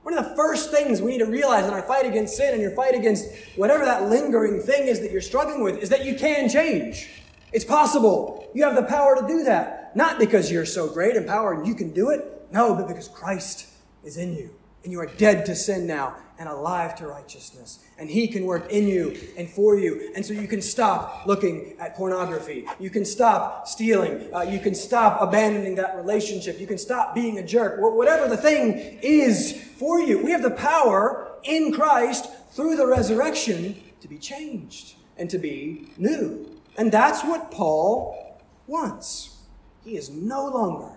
[0.04, 2.62] One of the first things we need to realize in our fight against sin and
[2.62, 3.26] your fight against
[3.58, 7.10] whatever that lingering thing is that you're struggling with is that you can change.
[7.52, 8.50] It's possible.
[8.54, 9.96] You have the power to do that.
[9.96, 12.48] Not because you're so great and power and you can do it.
[12.52, 13.68] No, but because Christ
[14.04, 14.54] is in you.
[14.88, 17.80] And you are dead to sin now and alive to righteousness.
[17.98, 20.14] And He can work in you and for you.
[20.16, 22.66] And so you can stop looking at pornography.
[22.80, 24.34] You can stop stealing.
[24.34, 26.58] Uh, you can stop abandoning that relationship.
[26.58, 27.82] You can stop being a jerk.
[27.82, 33.76] Whatever the thing is for you, we have the power in Christ through the resurrection
[34.00, 36.62] to be changed and to be new.
[36.78, 39.36] And that's what Paul wants.
[39.84, 40.94] He is no longer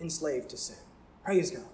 [0.00, 0.78] enslaved to sin.
[1.22, 1.66] Praise God.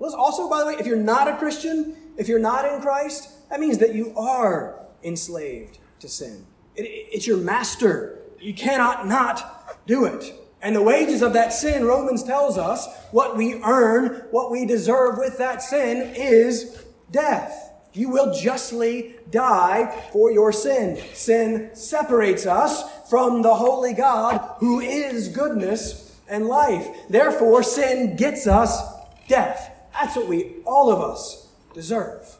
[0.00, 3.48] Well, also, by the way, if you're not a Christian, if you're not in Christ,
[3.50, 6.46] that means that you are enslaved to sin.
[6.74, 8.18] It, it's your master.
[8.40, 10.34] You cannot not do it.
[10.62, 15.18] And the wages of that sin, Romans tells us, what we earn, what we deserve
[15.18, 17.70] with that sin is death.
[17.92, 20.98] You will justly die for your sin.
[21.12, 26.86] Sin separates us from the holy God who is goodness and life.
[27.10, 28.80] Therefore, sin gets us
[29.28, 29.76] death.
[29.92, 32.36] That's what we, all of us, deserve.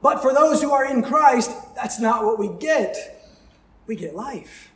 [0.00, 2.96] But for those who are in Christ, that's not what we get.
[3.86, 4.72] We get life.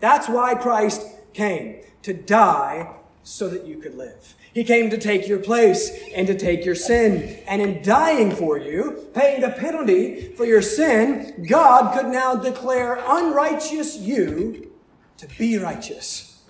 [0.00, 1.02] That's why Christ
[1.32, 4.34] came to die so that you could live.
[4.52, 7.42] He came to take your place and to take your sin.
[7.46, 12.98] And in dying for you, paying the penalty for your sin, God could now declare
[13.06, 14.72] unrighteous you
[15.18, 16.42] to be righteous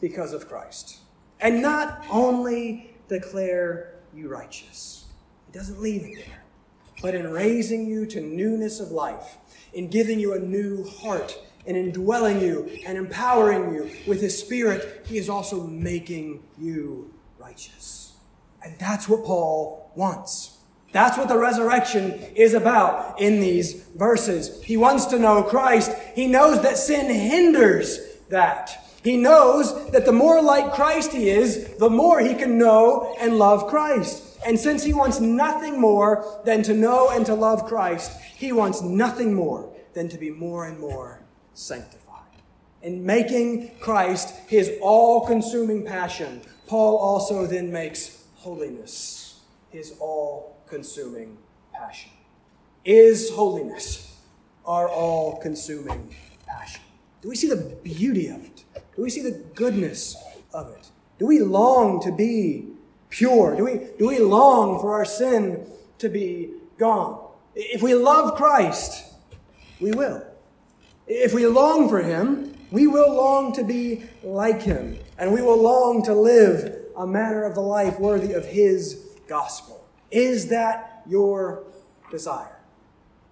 [0.00, 0.98] because of Christ.
[1.40, 5.06] And not only declare you righteous,
[5.46, 6.44] He doesn't leave it there
[7.02, 9.36] but in raising you to newness of life,
[9.72, 15.04] in giving you a new heart, in indwelling you and empowering you with His Spirit,
[15.06, 18.14] He is also making you righteous.
[18.62, 20.58] And that's what Paul wants.
[20.92, 24.62] That's what the resurrection is about in these verses.
[24.62, 25.92] He wants to know Christ.
[26.14, 27.98] He knows that sin hinders
[28.28, 28.80] that.
[29.04, 33.38] He knows that the more like Christ he is, the more he can know and
[33.38, 34.38] love Christ.
[34.46, 38.80] And since he wants nothing more than to know and to love Christ, he wants
[38.80, 41.20] nothing more than to be more and more
[41.52, 42.00] sanctified.
[42.82, 49.40] In making Christ his all consuming passion, Paul also then makes holiness
[49.70, 51.36] his all consuming
[51.74, 52.10] passion?
[52.84, 54.16] Is holiness
[54.64, 56.14] our all consuming
[56.46, 56.82] passion?
[57.20, 58.53] Do we see the beauty of it?
[58.96, 60.16] Do we see the goodness
[60.52, 60.90] of it?
[61.18, 62.68] Do we long to be
[63.08, 63.56] pure?
[63.56, 65.66] Do we, do we long for our sin
[65.98, 67.20] to be gone?
[67.54, 69.14] If we love Christ,
[69.80, 70.24] we will.
[71.06, 75.60] If we long for Him, we will long to be like Him, and we will
[75.60, 79.86] long to live a manner of the life worthy of His gospel.
[80.10, 81.64] Is that your
[82.10, 82.58] desire?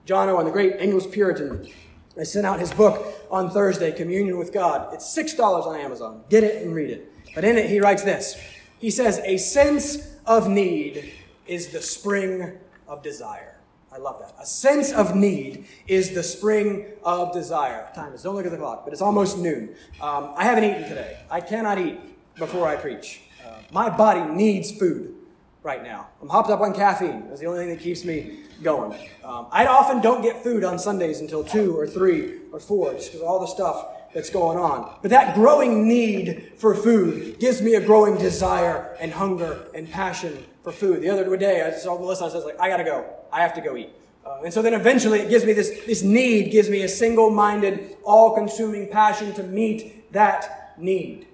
[0.05, 1.69] John Owen, the great English Puritan,
[2.18, 4.92] I sent out his book on Thursday, Communion with God.
[4.92, 6.25] It's $6 on Amazon.
[6.29, 7.11] Get it and read it.
[7.35, 8.37] But in it, he writes this
[8.79, 11.12] He says, A sense of need
[11.46, 13.59] is the spring of desire.
[13.90, 14.35] I love that.
[14.40, 17.90] A sense of need is the spring of desire.
[17.94, 19.75] Time is, don't look at the clock, but it's almost noon.
[20.01, 21.18] Um, I haven't eaten today.
[21.31, 21.98] I cannot eat
[22.37, 23.20] before I preach.
[23.46, 25.14] Uh, my body needs food
[25.62, 26.09] right now.
[26.20, 27.29] I'm hopped up on caffeine.
[27.29, 28.92] That's the only thing that keeps me going.
[29.25, 33.12] Um, I often don't get food on Sundays until 2 or 3 or 4 just
[33.12, 34.98] because of all the stuff that's going on.
[35.01, 40.44] But that growing need for food gives me a growing desire and hunger and passion
[40.62, 41.03] for food.
[41.03, 43.07] The other day, I saw Melissa, I was like, I gotta go.
[43.33, 43.90] I have to go eat.
[44.25, 47.96] Uh, and so then eventually it gives me this, this need, gives me a single-minded,
[48.05, 51.27] all-consuming passion to meet that need.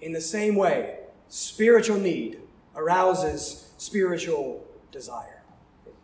[0.00, 2.37] In the same way, spiritual need
[2.78, 5.42] arouses spiritual desire.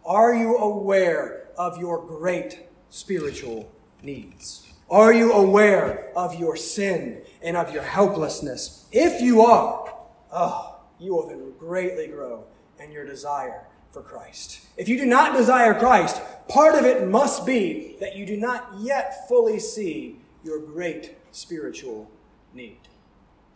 [0.05, 3.71] Are you aware of your great spiritual
[4.03, 4.67] needs?
[4.91, 8.87] Are you aware of your sin and of your helplessness?
[8.93, 9.95] If you are,
[10.33, 12.45] oh, you will then greatly grow
[12.79, 14.61] in your desire for Christ.
[14.77, 18.75] If you do not desire Christ, part of it must be that you do not
[18.79, 22.11] yet fully see your great spiritual
[22.53, 22.79] need.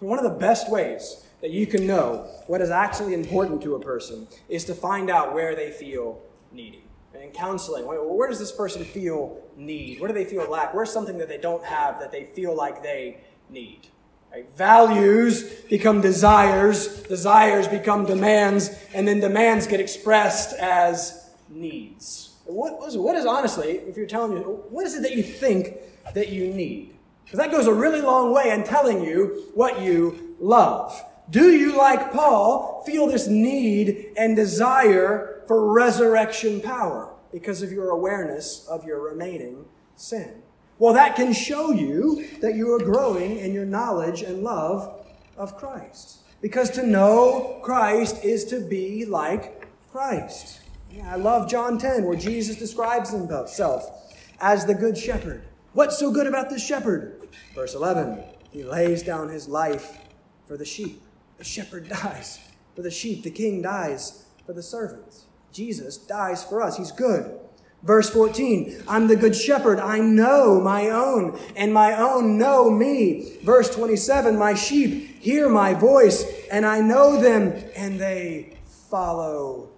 [0.01, 3.81] one of the best ways that you can know what is actually important to a
[3.81, 6.21] person is to find out where they feel
[6.53, 6.85] needy.
[7.15, 10.01] And in counseling, where does this person feel need?
[10.01, 10.75] Where do they feel lack?
[10.75, 13.89] Where's something that they don't have that they feel like they need?
[14.31, 14.49] Right?
[14.57, 22.37] Values become desires, desires become demands, and then demands get expressed as needs.
[22.45, 25.77] What, what is honestly, if you're telling me, what is it that you think
[26.15, 26.97] that you need?
[27.25, 31.03] Because that goes a really long way in telling you what you love.
[31.31, 37.91] Do you, like Paul, feel this need and desire for resurrection power because of your
[37.91, 40.43] awareness of your remaining sin?
[40.79, 45.57] Well, that can show you that you are growing in your knowledge and love of
[45.57, 46.21] Christ.
[46.41, 50.61] Because to know Christ is to be like Christ.
[50.91, 55.43] Yeah, I love John 10, where Jesus describes himself as the good shepherd.
[55.73, 57.29] What's so good about this shepherd?
[57.55, 59.99] Verse 11, he lays down his life
[60.47, 61.03] for the sheep.
[61.39, 62.41] The shepherd dies
[62.75, 65.25] for the sheep, the king dies for the servants.
[65.53, 66.77] Jesus dies for us.
[66.77, 67.39] He's good.
[67.83, 69.79] Verse 14, I'm the good shepherd.
[69.79, 73.39] I know my own, and my own know me.
[73.45, 78.57] Verse 27, my sheep hear my voice, and I know them, and they
[78.91, 79.71] follow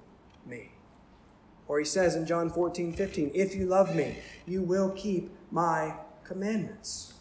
[0.46, 0.72] me.
[1.68, 5.94] Or he says in John 14, 15, if you love me, you will keep my
[6.24, 7.14] commandments.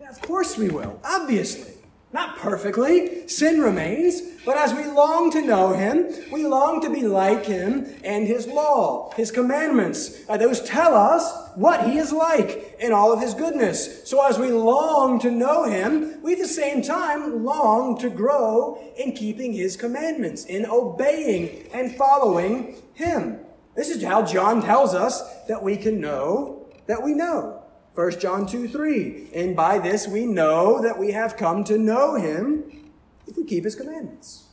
[0.00, 1.73] Yeah, of course we will, obviously.
[2.14, 3.26] Not perfectly.
[3.26, 4.20] Sin remains.
[4.46, 8.46] But as we long to know Him, we long to be like Him and His
[8.46, 10.24] law, His commandments.
[10.26, 14.08] Those tell us what He is like in all of His goodness.
[14.08, 18.78] So as we long to know Him, we at the same time long to grow
[18.96, 23.40] in keeping His commandments, in obeying and following Him.
[23.74, 27.63] This is how John tells us that we can know that we know.
[27.94, 29.28] 1 John 2 3.
[29.34, 32.90] And by this we know that we have come to know him
[33.26, 34.48] if we keep his commandments.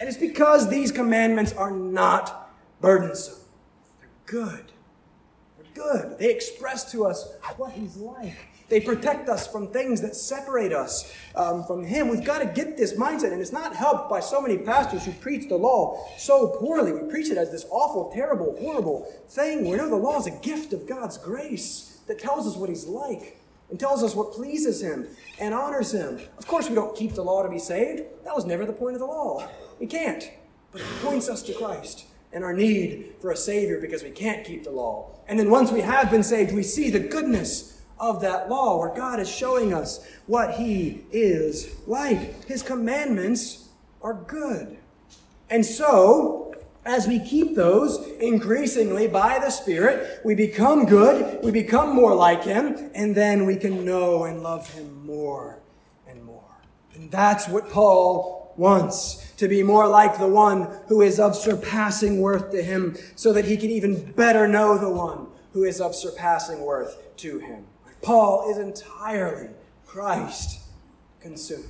[0.00, 3.38] And it's because these commandments are not burdensome.
[4.00, 4.72] They're good.
[5.58, 6.18] They're good.
[6.18, 8.34] They express to us what he's like.
[8.68, 12.08] They protect us from things that separate us um, from Him.
[12.08, 15.12] We've got to get this mindset, and it's not helped by so many pastors who
[15.12, 16.90] preach the law so poorly.
[16.90, 19.68] We preach it as this awful, terrible, horrible thing.
[19.68, 22.84] We know the law is a gift of God's grace that tells us what he's
[22.84, 23.38] like
[23.70, 25.08] and tells us what pleases him
[25.40, 26.20] and honors him.
[26.36, 28.02] Of course, we don't keep the law to be saved.
[28.24, 29.48] That was never the point of the law.
[29.80, 30.22] We can't.
[30.72, 34.44] But it points us to Christ and our need for a Savior because we can't
[34.44, 35.08] keep the law.
[35.26, 38.94] And then once we have been saved, we see the goodness of that law where
[38.94, 42.44] God is showing us what He is like.
[42.44, 43.70] His commandments
[44.02, 44.76] are good.
[45.48, 46.41] And so,
[46.84, 52.44] as we keep those increasingly by the Spirit, we become good, we become more like
[52.44, 55.60] Him, and then we can know and love Him more
[56.08, 56.42] and more.
[56.94, 62.20] And that's what Paul wants to be more like the one who is of surpassing
[62.20, 65.94] worth to him so that he can even better know the one who is of
[65.94, 67.66] surpassing worth to him.
[68.02, 69.48] Paul is entirely
[69.86, 70.60] Christ
[71.20, 71.68] consumed.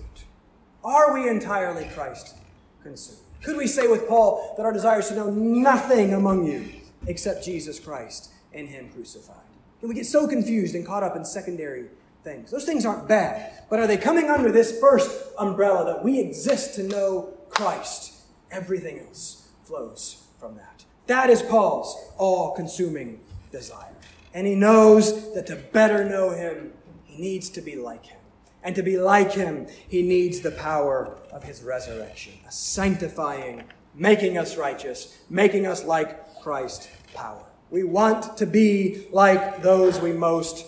[0.84, 2.36] Are we entirely Christ
[2.82, 3.21] consumed?
[3.42, 6.64] Could we say with Paul that our desire is to know nothing among you
[7.06, 9.36] except Jesus Christ and Him crucified?
[9.80, 11.88] And we get so confused and caught up in secondary
[12.22, 12.52] things.
[12.52, 16.76] Those things aren't bad, but are they coming under this first umbrella that we exist
[16.76, 18.14] to know Christ?
[18.52, 20.84] Everything else flows from that.
[21.08, 23.20] That is Paul's all consuming
[23.50, 23.94] desire.
[24.34, 26.72] And he knows that to better know him,
[27.04, 28.21] he needs to be like him.
[28.62, 34.38] And to be like him, he needs the power of his resurrection, a sanctifying, making
[34.38, 37.44] us righteous, making us like Christ power.
[37.70, 40.66] We want to be like those we most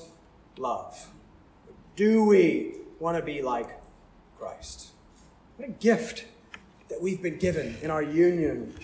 [0.56, 1.08] love.
[1.96, 3.78] Do we want to be like
[4.38, 4.88] Christ?
[5.56, 6.24] What a gift
[6.88, 8.74] that we've been given in our union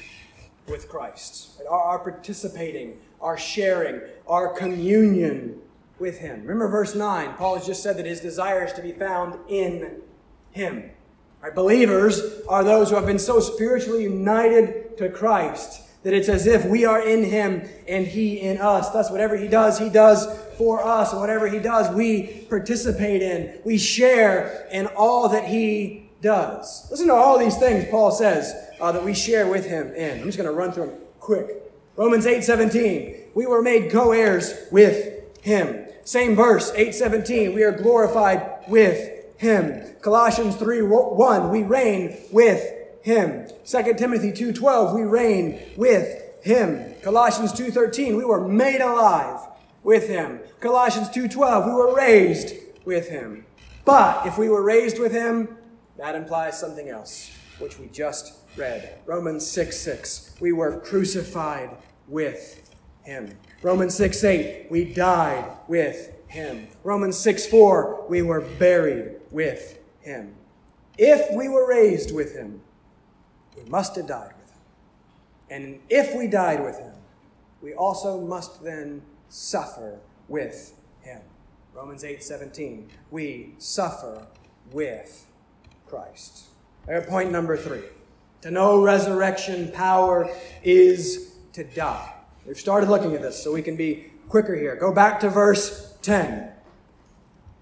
[0.69, 5.61] with Christ, our, participating, our sharing, our communion
[6.01, 6.41] with Him.
[6.41, 10.01] Remember verse 9, Paul has just said that his desire is to be found in
[10.53, 10.91] Him.
[11.43, 11.55] Right?
[11.55, 16.65] Believers are those who have been so spiritually united to Christ that it's as if
[16.65, 18.91] we are in Him and He in us.
[18.91, 20.27] Thus, whatever He does, He does
[20.57, 21.13] for us.
[21.13, 23.61] And whatever He does, we participate in.
[23.65, 26.89] We share in all that He does.
[26.91, 30.21] Listen to all these things Paul says uh, that we share with Him in.
[30.21, 31.49] I'm just going to run through them quick.
[31.97, 33.17] Romans 8 17.
[33.35, 35.87] We were made co heirs with Him.
[36.11, 37.55] Same verse, 817.
[37.55, 39.95] We are glorified with Him.
[40.01, 41.51] Colossians 3 1.
[41.51, 42.63] We reign with
[43.03, 43.47] him.
[43.65, 46.95] 2 Timothy 2:12, we reign with him.
[47.03, 49.41] Colossians 2:13, we were made alive
[49.83, 50.41] with him.
[50.61, 52.55] Colossians 2:12, we were raised
[52.85, 53.47] with him.
[53.85, 55.57] But if we were raised with him,
[55.97, 58.97] that implies something else, which we just read.
[59.07, 61.71] Romans 6 6, we were crucified
[62.09, 62.71] with
[63.03, 63.39] him.
[63.63, 66.69] Romans 6 8, we died with him.
[66.83, 70.35] Romans 6 4, we were buried with him.
[70.97, 72.63] If we were raised with him,
[73.57, 74.61] we must have died with him.
[75.51, 76.95] And if we died with him,
[77.61, 79.99] we also must then suffer
[80.29, 81.21] with him.
[81.75, 82.89] Romans 8 17.
[83.11, 84.27] We suffer
[84.73, 85.27] with
[85.87, 86.45] Christ.
[87.09, 87.83] Point number three.
[88.41, 90.31] To know resurrection power
[90.63, 92.15] is to die.
[92.47, 94.77] We've started looking at this so we can be quicker here.
[94.77, 96.51] Go back to verse 10.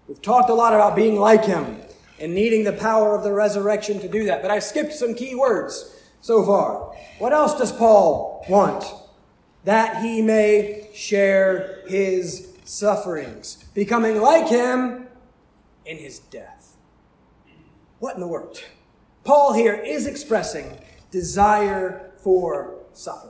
[0.07, 1.81] We've talked a lot about being like him
[2.21, 4.43] and needing the power of the resurrection to do that.
[4.43, 6.95] But I skipped some key words so far.
[7.19, 8.85] What else does Paul want?
[9.65, 15.09] That he may share his sufferings, becoming like him
[15.85, 16.77] in his death.
[17.99, 18.63] What in the world?
[19.25, 20.79] Paul here is expressing
[21.11, 23.28] desire for suffering,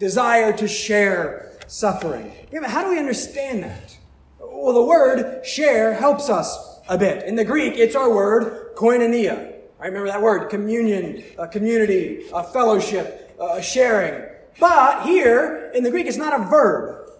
[0.00, 2.32] desire to share suffering.
[2.64, 3.96] How do we understand that?
[4.40, 7.24] Well, the word share helps us a bit.
[7.24, 9.54] In the Greek, it's our word koinonia.
[9.78, 14.26] I remember that word, communion, uh, community, uh, fellowship, uh, sharing.
[14.58, 17.10] But here, in the Greek, it's not a verb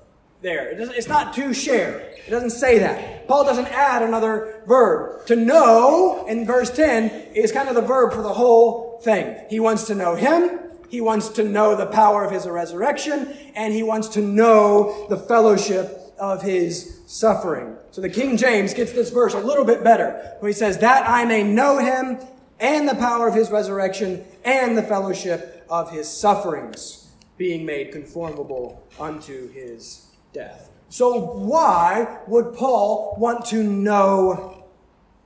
[0.42, 0.70] there.
[0.70, 2.00] It it's not to share.
[2.26, 3.28] It doesn't say that.
[3.28, 5.26] Paul doesn't add another verb.
[5.26, 9.36] To know, in verse 10, is kind of the verb for the whole thing.
[9.48, 10.69] He wants to know him.
[10.90, 15.16] He wants to know the power of his resurrection, and he wants to know the
[15.16, 17.76] fellowship of his suffering.
[17.92, 21.08] So the King James gets this verse a little bit better, where he says, That
[21.08, 22.18] I may know him
[22.58, 28.82] and the power of his resurrection and the fellowship of his sufferings, being made conformable
[28.98, 30.70] unto his death.
[30.88, 34.64] So why would Paul want to know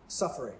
[0.09, 0.55] suffering?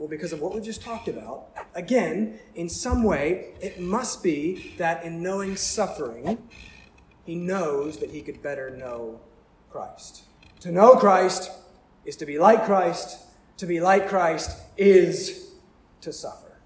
[0.00, 1.48] Well, because of what we just talked about.
[1.74, 6.38] Again, in some way, it must be that in knowing suffering,
[7.26, 9.20] he knows that he could better know
[9.68, 10.22] Christ.
[10.60, 11.50] To know Christ
[12.06, 13.18] is to be like Christ.
[13.58, 15.50] To be like Christ is
[16.00, 16.56] to suffer.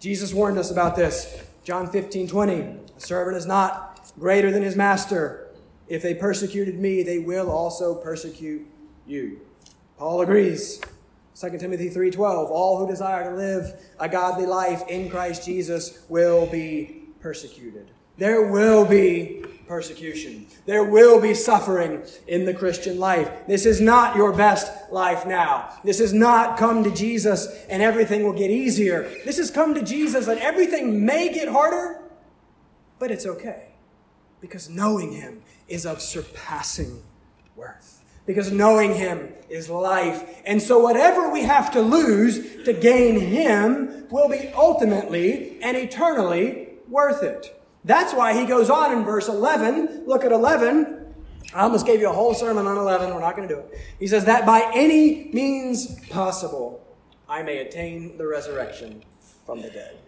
[0.00, 1.44] Jesus warned us about this.
[1.64, 2.52] John 15, 20.
[2.54, 5.50] A servant is not greater than his master.
[5.88, 8.66] If they persecuted me, they will also persecute
[9.06, 9.42] you.
[9.98, 10.80] Paul agrees.
[11.34, 16.46] 2 Timothy 3:12 All who desire to live a godly life in Christ Jesus will
[16.46, 17.90] be persecuted.
[18.18, 20.46] There will be persecution.
[20.66, 23.30] There will be suffering in the Christian life.
[23.46, 25.70] This is not your best life now.
[25.82, 29.10] This is not come to Jesus and everything will get easier.
[29.24, 32.02] This is come to Jesus and everything may get harder,
[32.98, 33.68] but it's okay
[34.40, 37.02] because knowing Him is of surpassing
[37.56, 38.02] worth.
[38.26, 40.40] because knowing him is life.
[40.44, 46.68] And so whatever we have to lose to gain him will be ultimately and eternally
[46.88, 47.58] worth it.
[47.84, 50.04] That's why he goes on in verse 11.
[50.06, 51.14] Look at 11.
[51.54, 53.12] I almost gave you a whole sermon on 11.
[53.12, 53.78] We're not going to do it.
[53.98, 56.82] He says, That by any means possible,
[57.28, 59.04] I may attain the resurrection
[59.44, 59.98] from the dead.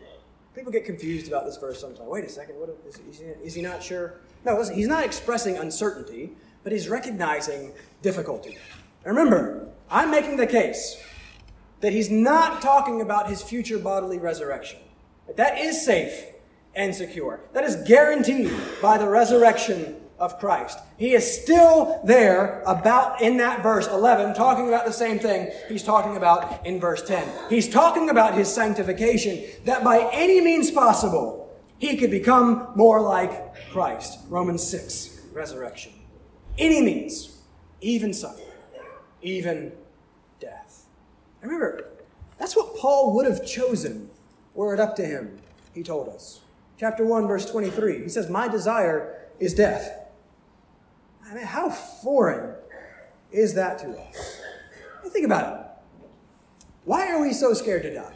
[0.55, 2.09] People get confused about this verse sometimes.
[2.09, 4.21] Wait a second, what is, is, he, is he not sure?
[4.45, 6.31] No, listen, he's not expressing uncertainty,
[6.63, 7.73] but he's recognizing
[8.03, 8.57] difficulty.
[9.05, 11.03] Remember, I'm making the case
[11.81, 14.79] that he's not talking about his future bodily resurrection.
[15.27, 16.27] But That is safe
[16.75, 17.41] and secure.
[17.53, 20.79] That is guaranteed by the resurrection of Christ.
[20.97, 25.83] He is still there about in that verse 11 talking about the same thing he's
[25.83, 27.29] talking about in verse 10.
[27.51, 33.55] He's talking about his sanctification that by any means possible he could become more like
[33.71, 34.21] Christ.
[34.29, 35.93] Romans 6, resurrection.
[36.57, 37.43] Any means,
[37.81, 38.47] even suffering,
[39.25, 39.73] even
[40.41, 40.87] death.
[41.41, 41.89] remember,
[42.39, 44.11] that's what Paul would have chosen
[44.55, 45.39] were it up to him,
[45.75, 46.41] he told us.
[46.79, 48.03] Chapter 1, verse 23.
[48.03, 50.05] He says, My desire is death
[51.31, 52.55] I mean, how foreign
[53.33, 54.41] is that to us?
[55.09, 55.67] Think about it.
[56.85, 58.15] Why are we so scared to die?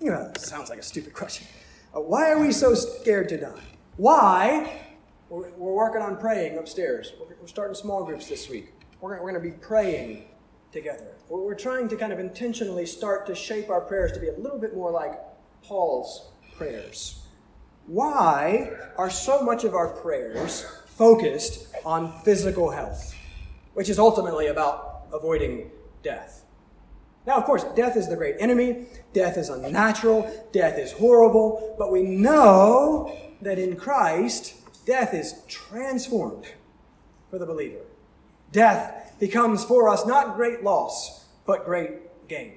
[0.00, 1.46] You know, it sounds like a stupid question.
[1.94, 3.62] Uh, why are we so scared to die?
[3.96, 4.80] Why?
[5.28, 7.12] We're, we're working on praying upstairs.
[7.18, 8.72] We're, we're, starting small groups this week.
[9.00, 10.26] We're, going to be praying
[10.72, 11.14] together.
[11.28, 14.58] We're trying to kind of intentionally start to shape our prayers to be a little
[14.58, 15.18] bit more like
[15.62, 17.22] Paul's prayers.
[17.86, 20.66] Why are so much of our prayers
[21.00, 23.14] focused on physical health,
[23.72, 25.70] which is ultimately about avoiding
[26.02, 26.44] death.
[27.26, 28.86] Now, of course, death is the great enemy.
[29.14, 30.30] Death is unnatural.
[30.52, 31.74] Death is horrible.
[31.78, 36.46] But we know that in Christ, death is transformed
[37.30, 37.80] for the believer.
[38.52, 42.54] Death becomes for us not great loss, but great gain.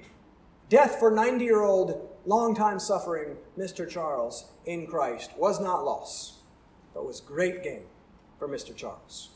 [0.68, 3.88] Death for 90 year old, long-time suffering Mr.
[3.88, 6.40] Charles in Christ was not loss,
[6.94, 7.82] but was great gain
[8.38, 8.74] for Mr.
[8.74, 9.30] Charles.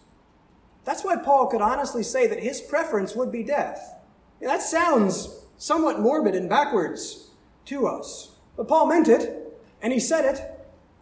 [0.84, 3.94] That's why Paul could honestly say that his preference would be death.
[4.40, 7.30] That sounds somewhat morbid and backwards
[7.66, 8.32] to us.
[8.56, 10.40] But Paul meant it, and he said it,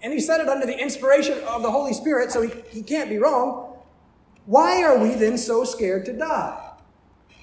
[0.03, 3.09] and he said it under the inspiration of the Holy Spirit, so he, he can't
[3.09, 3.66] be wrong.
[4.47, 6.73] Why are we then so scared to die?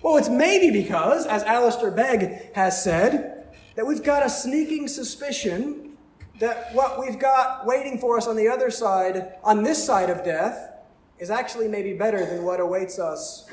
[0.02, 5.98] Well, it's maybe because, as Alistair Begg has said, that we've got a sneaking suspicion
[6.40, 10.24] that what we've got waiting for us on the other side, on this side of
[10.24, 10.72] death,
[11.20, 13.50] is actually maybe better than what awaits us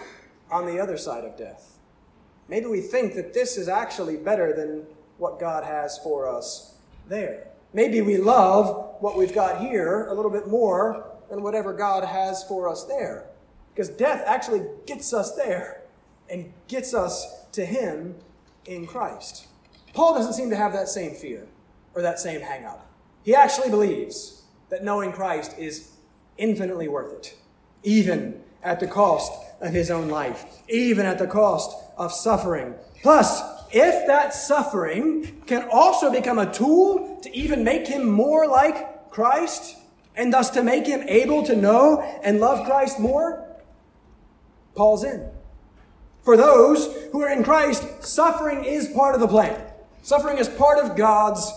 [0.50, 1.78] on the other side of death.
[2.48, 4.86] Maybe we think that this is actually better than
[5.18, 6.74] what God has for us
[7.08, 7.48] there.
[7.72, 12.42] Maybe we love what we've got here a little bit more than whatever God has
[12.44, 13.29] for us there.
[13.74, 15.82] Because death actually gets us there
[16.28, 18.16] and gets us to Him
[18.66, 19.46] in Christ.
[19.94, 21.46] Paul doesn't seem to have that same fear
[21.94, 22.80] or that same hangup.
[23.22, 25.90] He actually believes that knowing Christ is
[26.38, 27.36] infinitely worth it,
[27.82, 32.74] even at the cost of his own life, even at the cost of suffering.
[33.02, 33.42] Plus,
[33.72, 39.76] if that suffering can also become a tool to even make him more like Christ,
[40.16, 43.46] and thus to make him able to know and love Christ more,
[44.74, 45.28] Paul's in.
[46.22, 49.60] For those who are in Christ, suffering is part of the plan.
[50.02, 51.50] Suffering is part of God's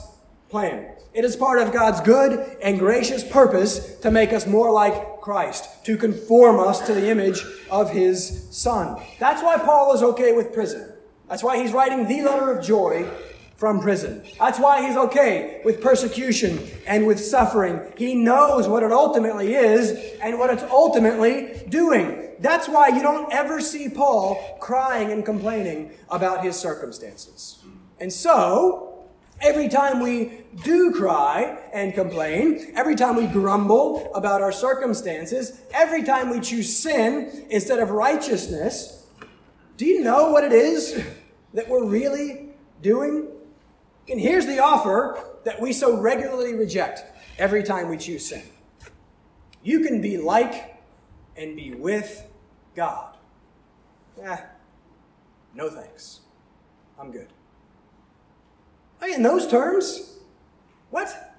[0.49, 0.89] plan.
[1.13, 5.85] It is part of God's good and gracious purpose to make us more like Christ,
[5.85, 9.01] to conform us to the image of His Son.
[9.19, 10.91] That's why Paul is okay with prison.
[11.29, 13.09] That's why he's writing the letter of joy
[13.55, 14.23] from prison.
[14.39, 17.79] That's why he's okay with persecution and with suffering.
[17.97, 22.22] He knows what it ultimately is and what it's ultimately doing.
[22.43, 27.63] That's why you don't ever see Paul crying and complaining about his circumstances.
[27.99, 28.93] And so,
[29.41, 36.03] Every time we do cry and complain, every time we grumble about our circumstances, every
[36.03, 39.05] time we choose sin instead of righteousness,
[39.75, 41.03] do you know what it is
[41.53, 43.27] that we're really doing?
[44.07, 47.03] And here's the offer that we so regularly reject
[47.37, 48.43] every time we choose sin.
[49.61, 50.79] You can be like
[51.35, 52.29] and be with
[52.75, 53.15] God.
[54.21, 54.37] Eh,
[55.53, 56.21] no thanks.
[56.99, 57.27] I'm good.
[59.13, 60.19] In those terms?
[60.89, 61.33] What?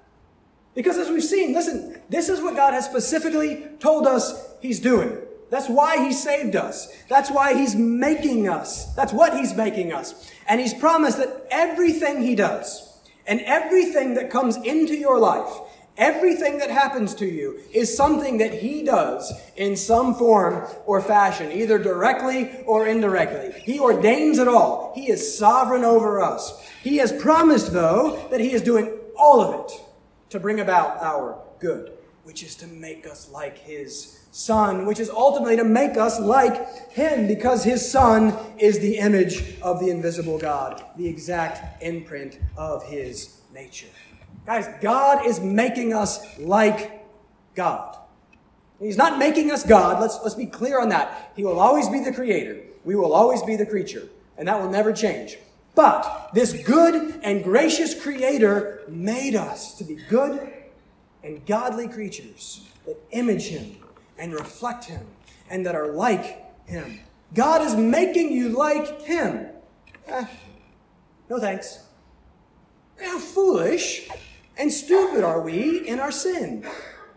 [0.75, 5.17] Because as we've seen, listen, this is what God has specifically told us He's doing.
[5.49, 6.91] That's why He saved us.
[7.09, 8.93] That's why He's making us.
[8.95, 10.31] That's what He's making us.
[10.47, 15.49] And He's promised that everything He does and everything that comes into your life
[15.97, 21.51] Everything that happens to you is something that He does in some form or fashion,
[21.51, 23.61] either directly or indirectly.
[23.61, 24.91] He ordains it all.
[24.93, 26.61] He is sovereign over us.
[26.83, 29.71] He has promised, though, that He is doing all of it
[30.31, 31.93] to bring about our good,
[32.23, 36.91] which is to make us like His Son, which is ultimately to make us like
[36.91, 42.83] Him, because His Son is the image of the invisible God, the exact imprint of
[42.83, 43.87] His nature.
[44.45, 47.03] Guys, God is making us like
[47.55, 47.97] God.
[48.79, 49.99] He's not making us God.
[50.01, 51.31] Let's, let's be clear on that.
[51.35, 52.61] He will always be the creator.
[52.83, 54.07] We will always be the creature.
[54.37, 55.37] And that will never change.
[55.73, 60.53] But this good and gracious creator made us to be good
[61.23, 63.77] and godly creatures that image him
[64.17, 65.07] and reflect him
[65.49, 66.99] and that are like him.
[67.33, 69.47] God is making you like him.
[70.07, 70.25] Eh,
[71.29, 71.79] no thanks.
[73.01, 74.07] How foolish
[74.57, 76.65] and stupid are we in our sin,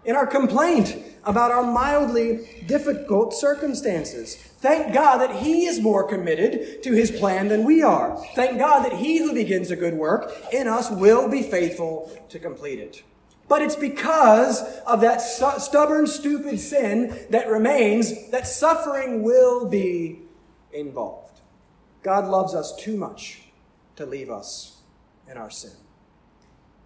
[0.05, 4.37] in our complaint about our mildly difficult circumstances.
[4.37, 8.17] Thank God that He is more committed to His plan than we are.
[8.35, 12.39] Thank God that He who begins a good work in us will be faithful to
[12.39, 13.03] complete it.
[13.47, 20.21] But it's because of that stubborn, stupid sin that remains that suffering will be
[20.73, 21.41] involved.
[22.03, 23.43] God loves us too much
[23.97, 24.83] to leave us
[25.31, 25.73] in our sin.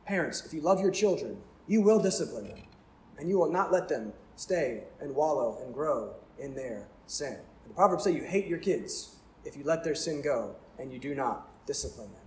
[0.07, 2.63] Parents, if you love your children, you will discipline them,
[3.19, 7.39] and you will not let them stay and wallow and grow in their sin.
[7.67, 10.99] The Proverbs say you hate your kids if you let their sin go and you
[10.99, 12.23] do not discipline them.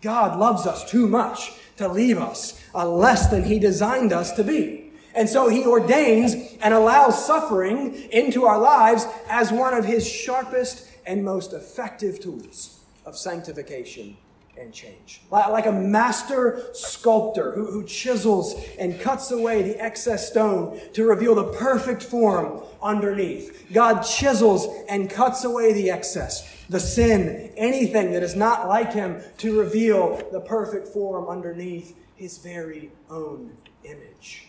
[0.00, 4.44] God loves us too much to leave us a less than He designed us to
[4.44, 4.92] be.
[5.14, 10.88] And so He ordains and allows suffering into our lives as one of His sharpest
[11.06, 14.16] and most effective tools of sanctification
[14.60, 15.22] and change.
[15.30, 21.34] Like a master sculptor who, who chisels and cuts away the excess stone to reveal
[21.34, 23.66] the perfect form underneath.
[23.72, 29.22] God chisels and cuts away the excess, the sin, anything that is not like Him
[29.38, 34.46] to reveal the perfect form underneath His very own image.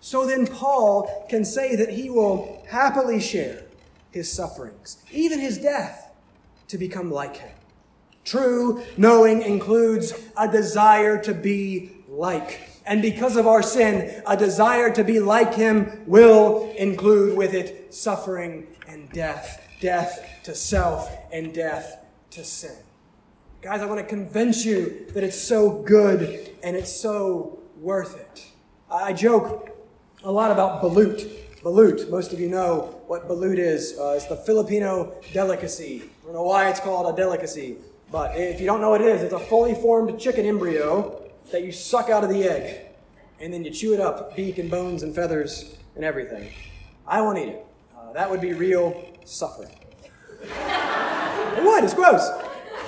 [0.00, 3.62] So then, Paul can say that he will happily share
[4.10, 6.10] his sufferings, even his death,
[6.68, 7.56] to become like him.
[8.24, 12.70] True knowing includes a desire to be like.
[12.86, 17.94] And because of our sin, a desire to be like him will include with it
[17.94, 19.60] suffering and death.
[19.80, 22.76] Death to self and death to sin.
[23.62, 28.46] Guys, I want to convince you that it's so good and it's so worth it.
[28.90, 29.70] I joke
[30.22, 31.30] a lot about balut.
[31.62, 33.98] Balut, most of you know what balut is.
[33.98, 36.02] Uh, it's the Filipino delicacy.
[36.02, 37.78] I don't know why it's called a delicacy.
[38.14, 41.64] But if you don't know what it is, it's a fully formed chicken embryo that
[41.64, 42.86] you suck out of the egg.
[43.40, 46.52] And then you chew it up, beak and bones and feathers and everything.
[47.08, 47.66] I won't eat it.
[47.92, 49.74] Uh, that would be real suffering.
[50.42, 52.30] it would, it's gross.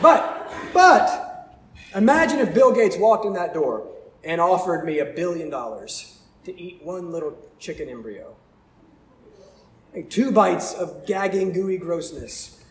[0.01, 1.59] But, but,
[1.97, 3.89] imagine if Bill Gates walked in that door
[4.22, 8.37] and offered me a billion dollars to eat one little chicken embryo.
[9.93, 12.62] Like two bites of gagging, gooey grossness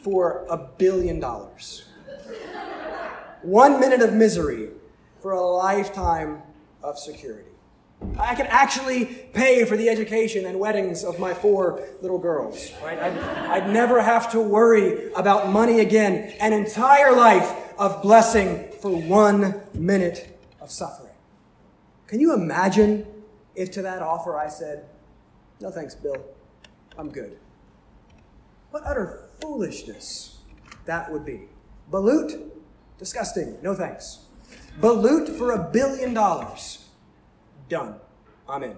[0.00, 1.86] for a billion dollars.
[3.44, 4.70] One minute of misery
[5.20, 6.42] for a lifetime
[6.82, 7.50] of security.
[8.18, 12.98] I could actually pay for the education and weddings of my four little girls, right?
[12.98, 16.34] I'd, I'd, never have to worry about money again.
[16.40, 21.12] An entire life of blessing for one minute of suffering.
[22.06, 23.06] Can you imagine
[23.54, 24.86] if to that offer I said,
[25.60, 26.16] No thanks, Bill.
[26.98, 27.38] I'm good?
[28.70, 30.38] What utter foolishness
[30.86, 31.48] that would be.
[31.90, 32.50] Balut
[32.98, 33.58] Disgusting.
[33.62, 34.20] No thanks.
[34.80, 36.86] Balut for a billion dollars.
[37.68, 37.96] Done.
[38.48, 38.76] I'm in.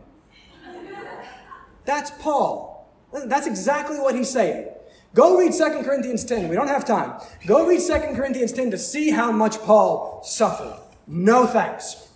[1.84, 2.88] That's Paul.
[3.12, 4.68] That's exactly what he's saying.
[5.14, 6.48] Go read 2 Corinthians 10.
[6.48, 7.18] We don't have time.
[7.46, 10.78] Go read 2 Corinthians 10 to see how much Paul suffered.
[11.06, 12.08] No thanks.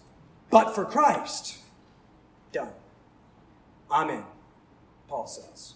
[0.50, 1.58] But for Christ,
[2.52, 2.72] done.
[3.90, 4.24] I'm in,
[5.08, 5.74] Paul says.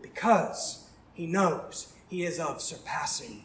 [0.00, 3.44] Because he knows he is of surpassing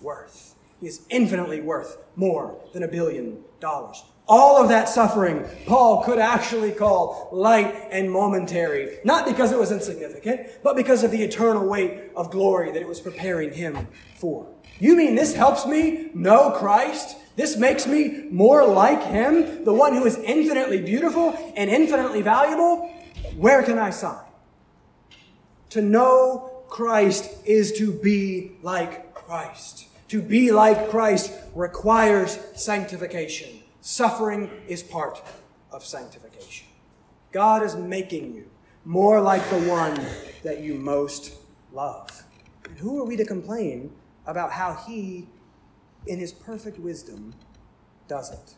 [0.00, 0.53] worth.
[0.84, 4.04] Is infinitely worth more than a billion dollars.
[4.28, 9.72] All of that suffering, Paul could actually call light and momentary, not because it was
[9.72, 14.46] insignificant, but because of the eternal weight of glory that it was preparing him for.
[14.78, 17.16] You mean this helps me know Christ?
[17.36, 22.90] This makes me more like him, the one who is infinitely beautiful and infinitely valuable?
[23.36, 24.24] Where can I sign?
[25.70, 29.88] To know Christ is to be like Christ.
[30.08, 33.60] To be like Christ requires sanctification.
[33.80, 35.22] Suffering is part
[35.70, 36.66] of sanctification.
[37.32, 38.48] God is making you
[38.84, 39.98] more like the one
[40.42, 41.32] that you most
[41.72, 42.24] love.
[42.68, 43.92] And who are we to complain
[44.26, 45.26] about how He,
[46.06, 47.34] in His perfect wisdom,
[48.08, 48.54] does it?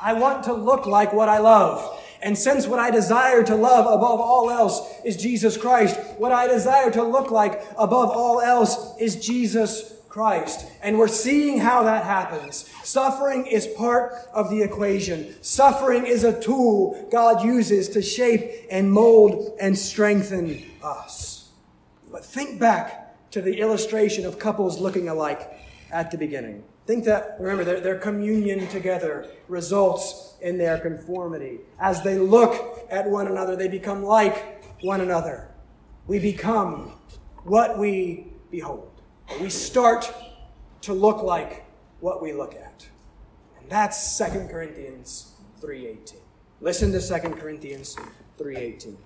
[0.00, 2.00] I want to look like what I love.
[2.22, 6.46] And since what I desire to love above all else is Jesus Christ, what I
[6.46, 10.66] desire to look like above all else is Jesus Christ.
[10.82, 12.68] And we're seeing how that happens.
[12.82, 15.40] Suffering is part of the equation.
[15.44, 21.52] Suffering is a tool God uses to shape and mold and strengthen us.
[22.10, 25.52] But think back to the illustration of couples looking alike
[25.92, 26.64] at the beginning.
[26.84, 31.60] Think that, remember, their, their communion together results in their conformity.
[31.78, 35.54] As they look at one another, they become like one another.
[36.08, 36.94] We become
[37.44, 38.97] what we behold.
[39.40, 40.12] We start
[40.82, 41.64] to look like
[42.00, 42.88] what we look at.
[43.60, 46.20] And that's 2 Corinthians 3:18.
[46.60, 47.96] Listen to 2 Corinthians
[48.38, 48.98] 3:18.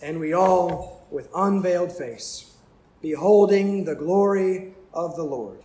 [0.00, 2.54] And we all with unveiled face
[3.00, 5.62] beholding the glory of the Lord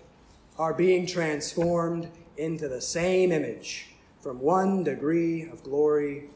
[0.57, 6.29] are being transformed into the same image from one degree of glory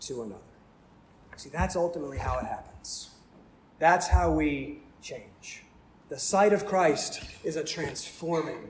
[0.00, 0.40] to another.
[1.36, 3.10] See, that's ultimately how it happens.
[3.78, 5.64] That's how we change.
[6.10, 8.68] The sight of Christ is a transforming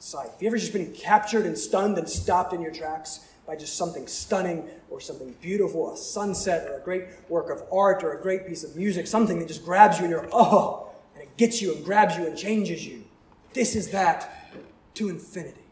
[0.00, 0.28] sight.
[0.32, 3.76] Have you ever just been captured and stunned and stopped in your tracks by just
[3.76, 8.20] something stunning or something beautiful, a sunset or a great work of art or a
[8.20, 11.62] great piece of music, something that just grabs you and you're, oh, and it gets
[11.62, 13.04] you and grabs you and changes you?
[13.52, 14.52] This is that
[14.94, 15.62] to infinity.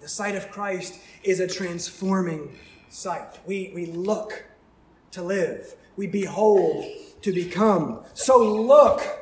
[0.00, 2.56] The sight of Christ is a transforming
[2.90, 3.40] sight.
[3.44, 4.44] We, we look
[5.10, 6.84] to live, we behold
[7.22, 8.04] to become.
[8.14, 9.21] So look.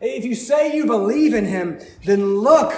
[0.00, 2.72] If you say you believe in Him, then look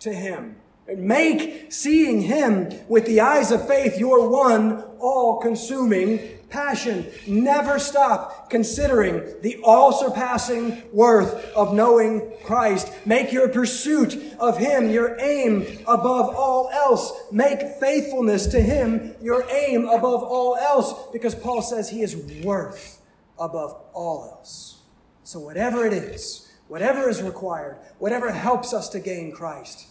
[0.00, 0.56] to Him.
[0.88, 7.06] Make seeing Him with the eyes of faith your one all consuming passion.
[7.26, 12.92] Never stop considering the all surpassing worth of knowing Christ.
[13.04, 17.12] Make your pursuit of Him your aim above all else.
[17.32, 23.02] Make faithfulness to Him your aim above all else because Paul says He is worth
[23.38, 24.80] above all else.
[25.24, 29.86] So, whatever it is, whatever is required, whatever helps us to gain Christ,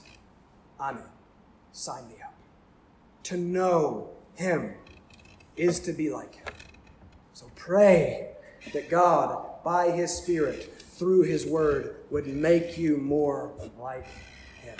[0.80, 1.04] I'm in.
[1.72, 2.34] Sign me up.
[3.24, 4.76] To know Him
[5.58, 6.54] is to be like him.
[7.34, 8.32] So pray
[8.74, 14.08] that God, by his Spirit, through his word, would make you more like
[14.62, 14.78] him.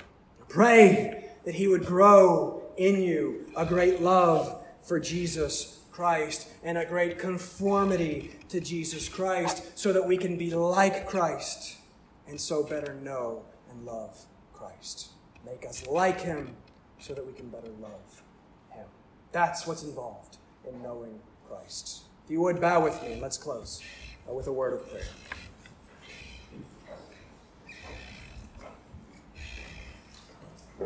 [0.48, 6.84] Pray that he would grow in you a great love for Jesus Christ and a
[6.84, 11.76] great conformity to Jesus Christ so that we can be like Christ
[12.28, 15.10] and so better know and love Christ.
[15.44, 16.56] Make us like him
[16.98, 18.22] so that we can better love
[18.70, 18.86] him.
[19.32, 22.02] That's what's involved in knowing Christ.
[22.24, 23.82] If you would bow with me, let's close
[24.28, 25.04] uh, with a word of prayer.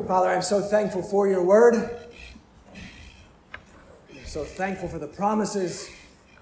[0.07, 1.75] Father, I'm so thankful for your word.
[4.13, 5.91] I'm so thankful for the promises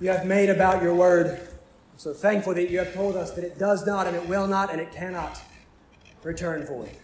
[0.01, 1.48] you have made about your word.
[1.99, 4.73] So thankful that you have told us that it does not and it will not
[4.73, 5.39] and it cannot
[6.23, 6.97] return for void.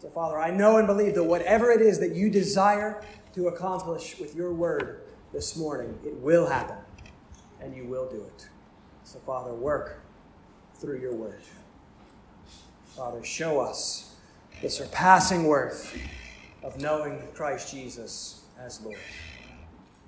[0.00, 3.02] So, Father, I know and believe that whatever it is that you desire
[3.34, 5.00] to accomplish with your word,
[5.32, 6.76] this morning, it will happen,
[7.60, 8.48] and you will do it.
[9.04, 10.00] So, Father, work
[10.74, 11.40] through your word.
[12.96, 14.16] Father, show us
[14.62, 15.96] the surpassing worth
[16.62, 18.98] of knowing Christ Jesus as Lord.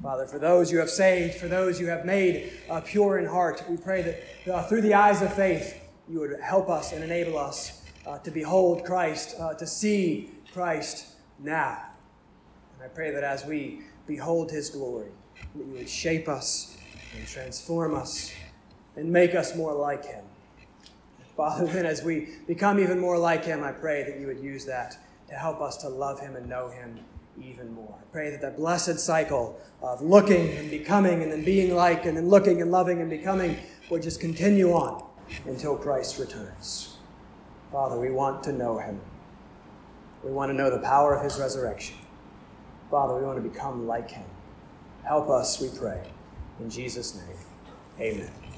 [0.02, 3.62] Father, for those you have saved, for those you have made uh, pure in heart,
[3.68, 5.78] we pray that uh, through the eyes of faith,
[6.08, 11.16] you would help us and enable us uh, to behold Christ, uh, to see Christ
[11.38, 11.90] now.
[12.74, 15.10] And I pray that as we behold his glory,
[15.54, 16.78] that you would shape us
[17.14, 18.32] and transform us
[18.96, 20.24] and make us more like him.
[21.36, 24.64] Father, then as we become even more like him, I pray that you would use
[24.64, 24.96] that
[25.28, 27.00] to help us to love him and know him
[27.42, 27.94] even more.
[27.98, 32.16] I pray that that blessed cycle of looking and becoming and then being like and
[32.16, 33.56] then looking and loving and becoming
[33.90, 35.04] would just continue on
[35.46, 36.96] until Christ returns.
[37.72, 39.00] Father, we want to know him.
[40.24, 41.96] We want to know the power of his resurrection.
[42.90, 44.26] Father, we want to become like him.
[45.04, 46.02] Help us, we pray.
[46.58, 47.36] In Jesus' name,
[47.98, 48.49] amen.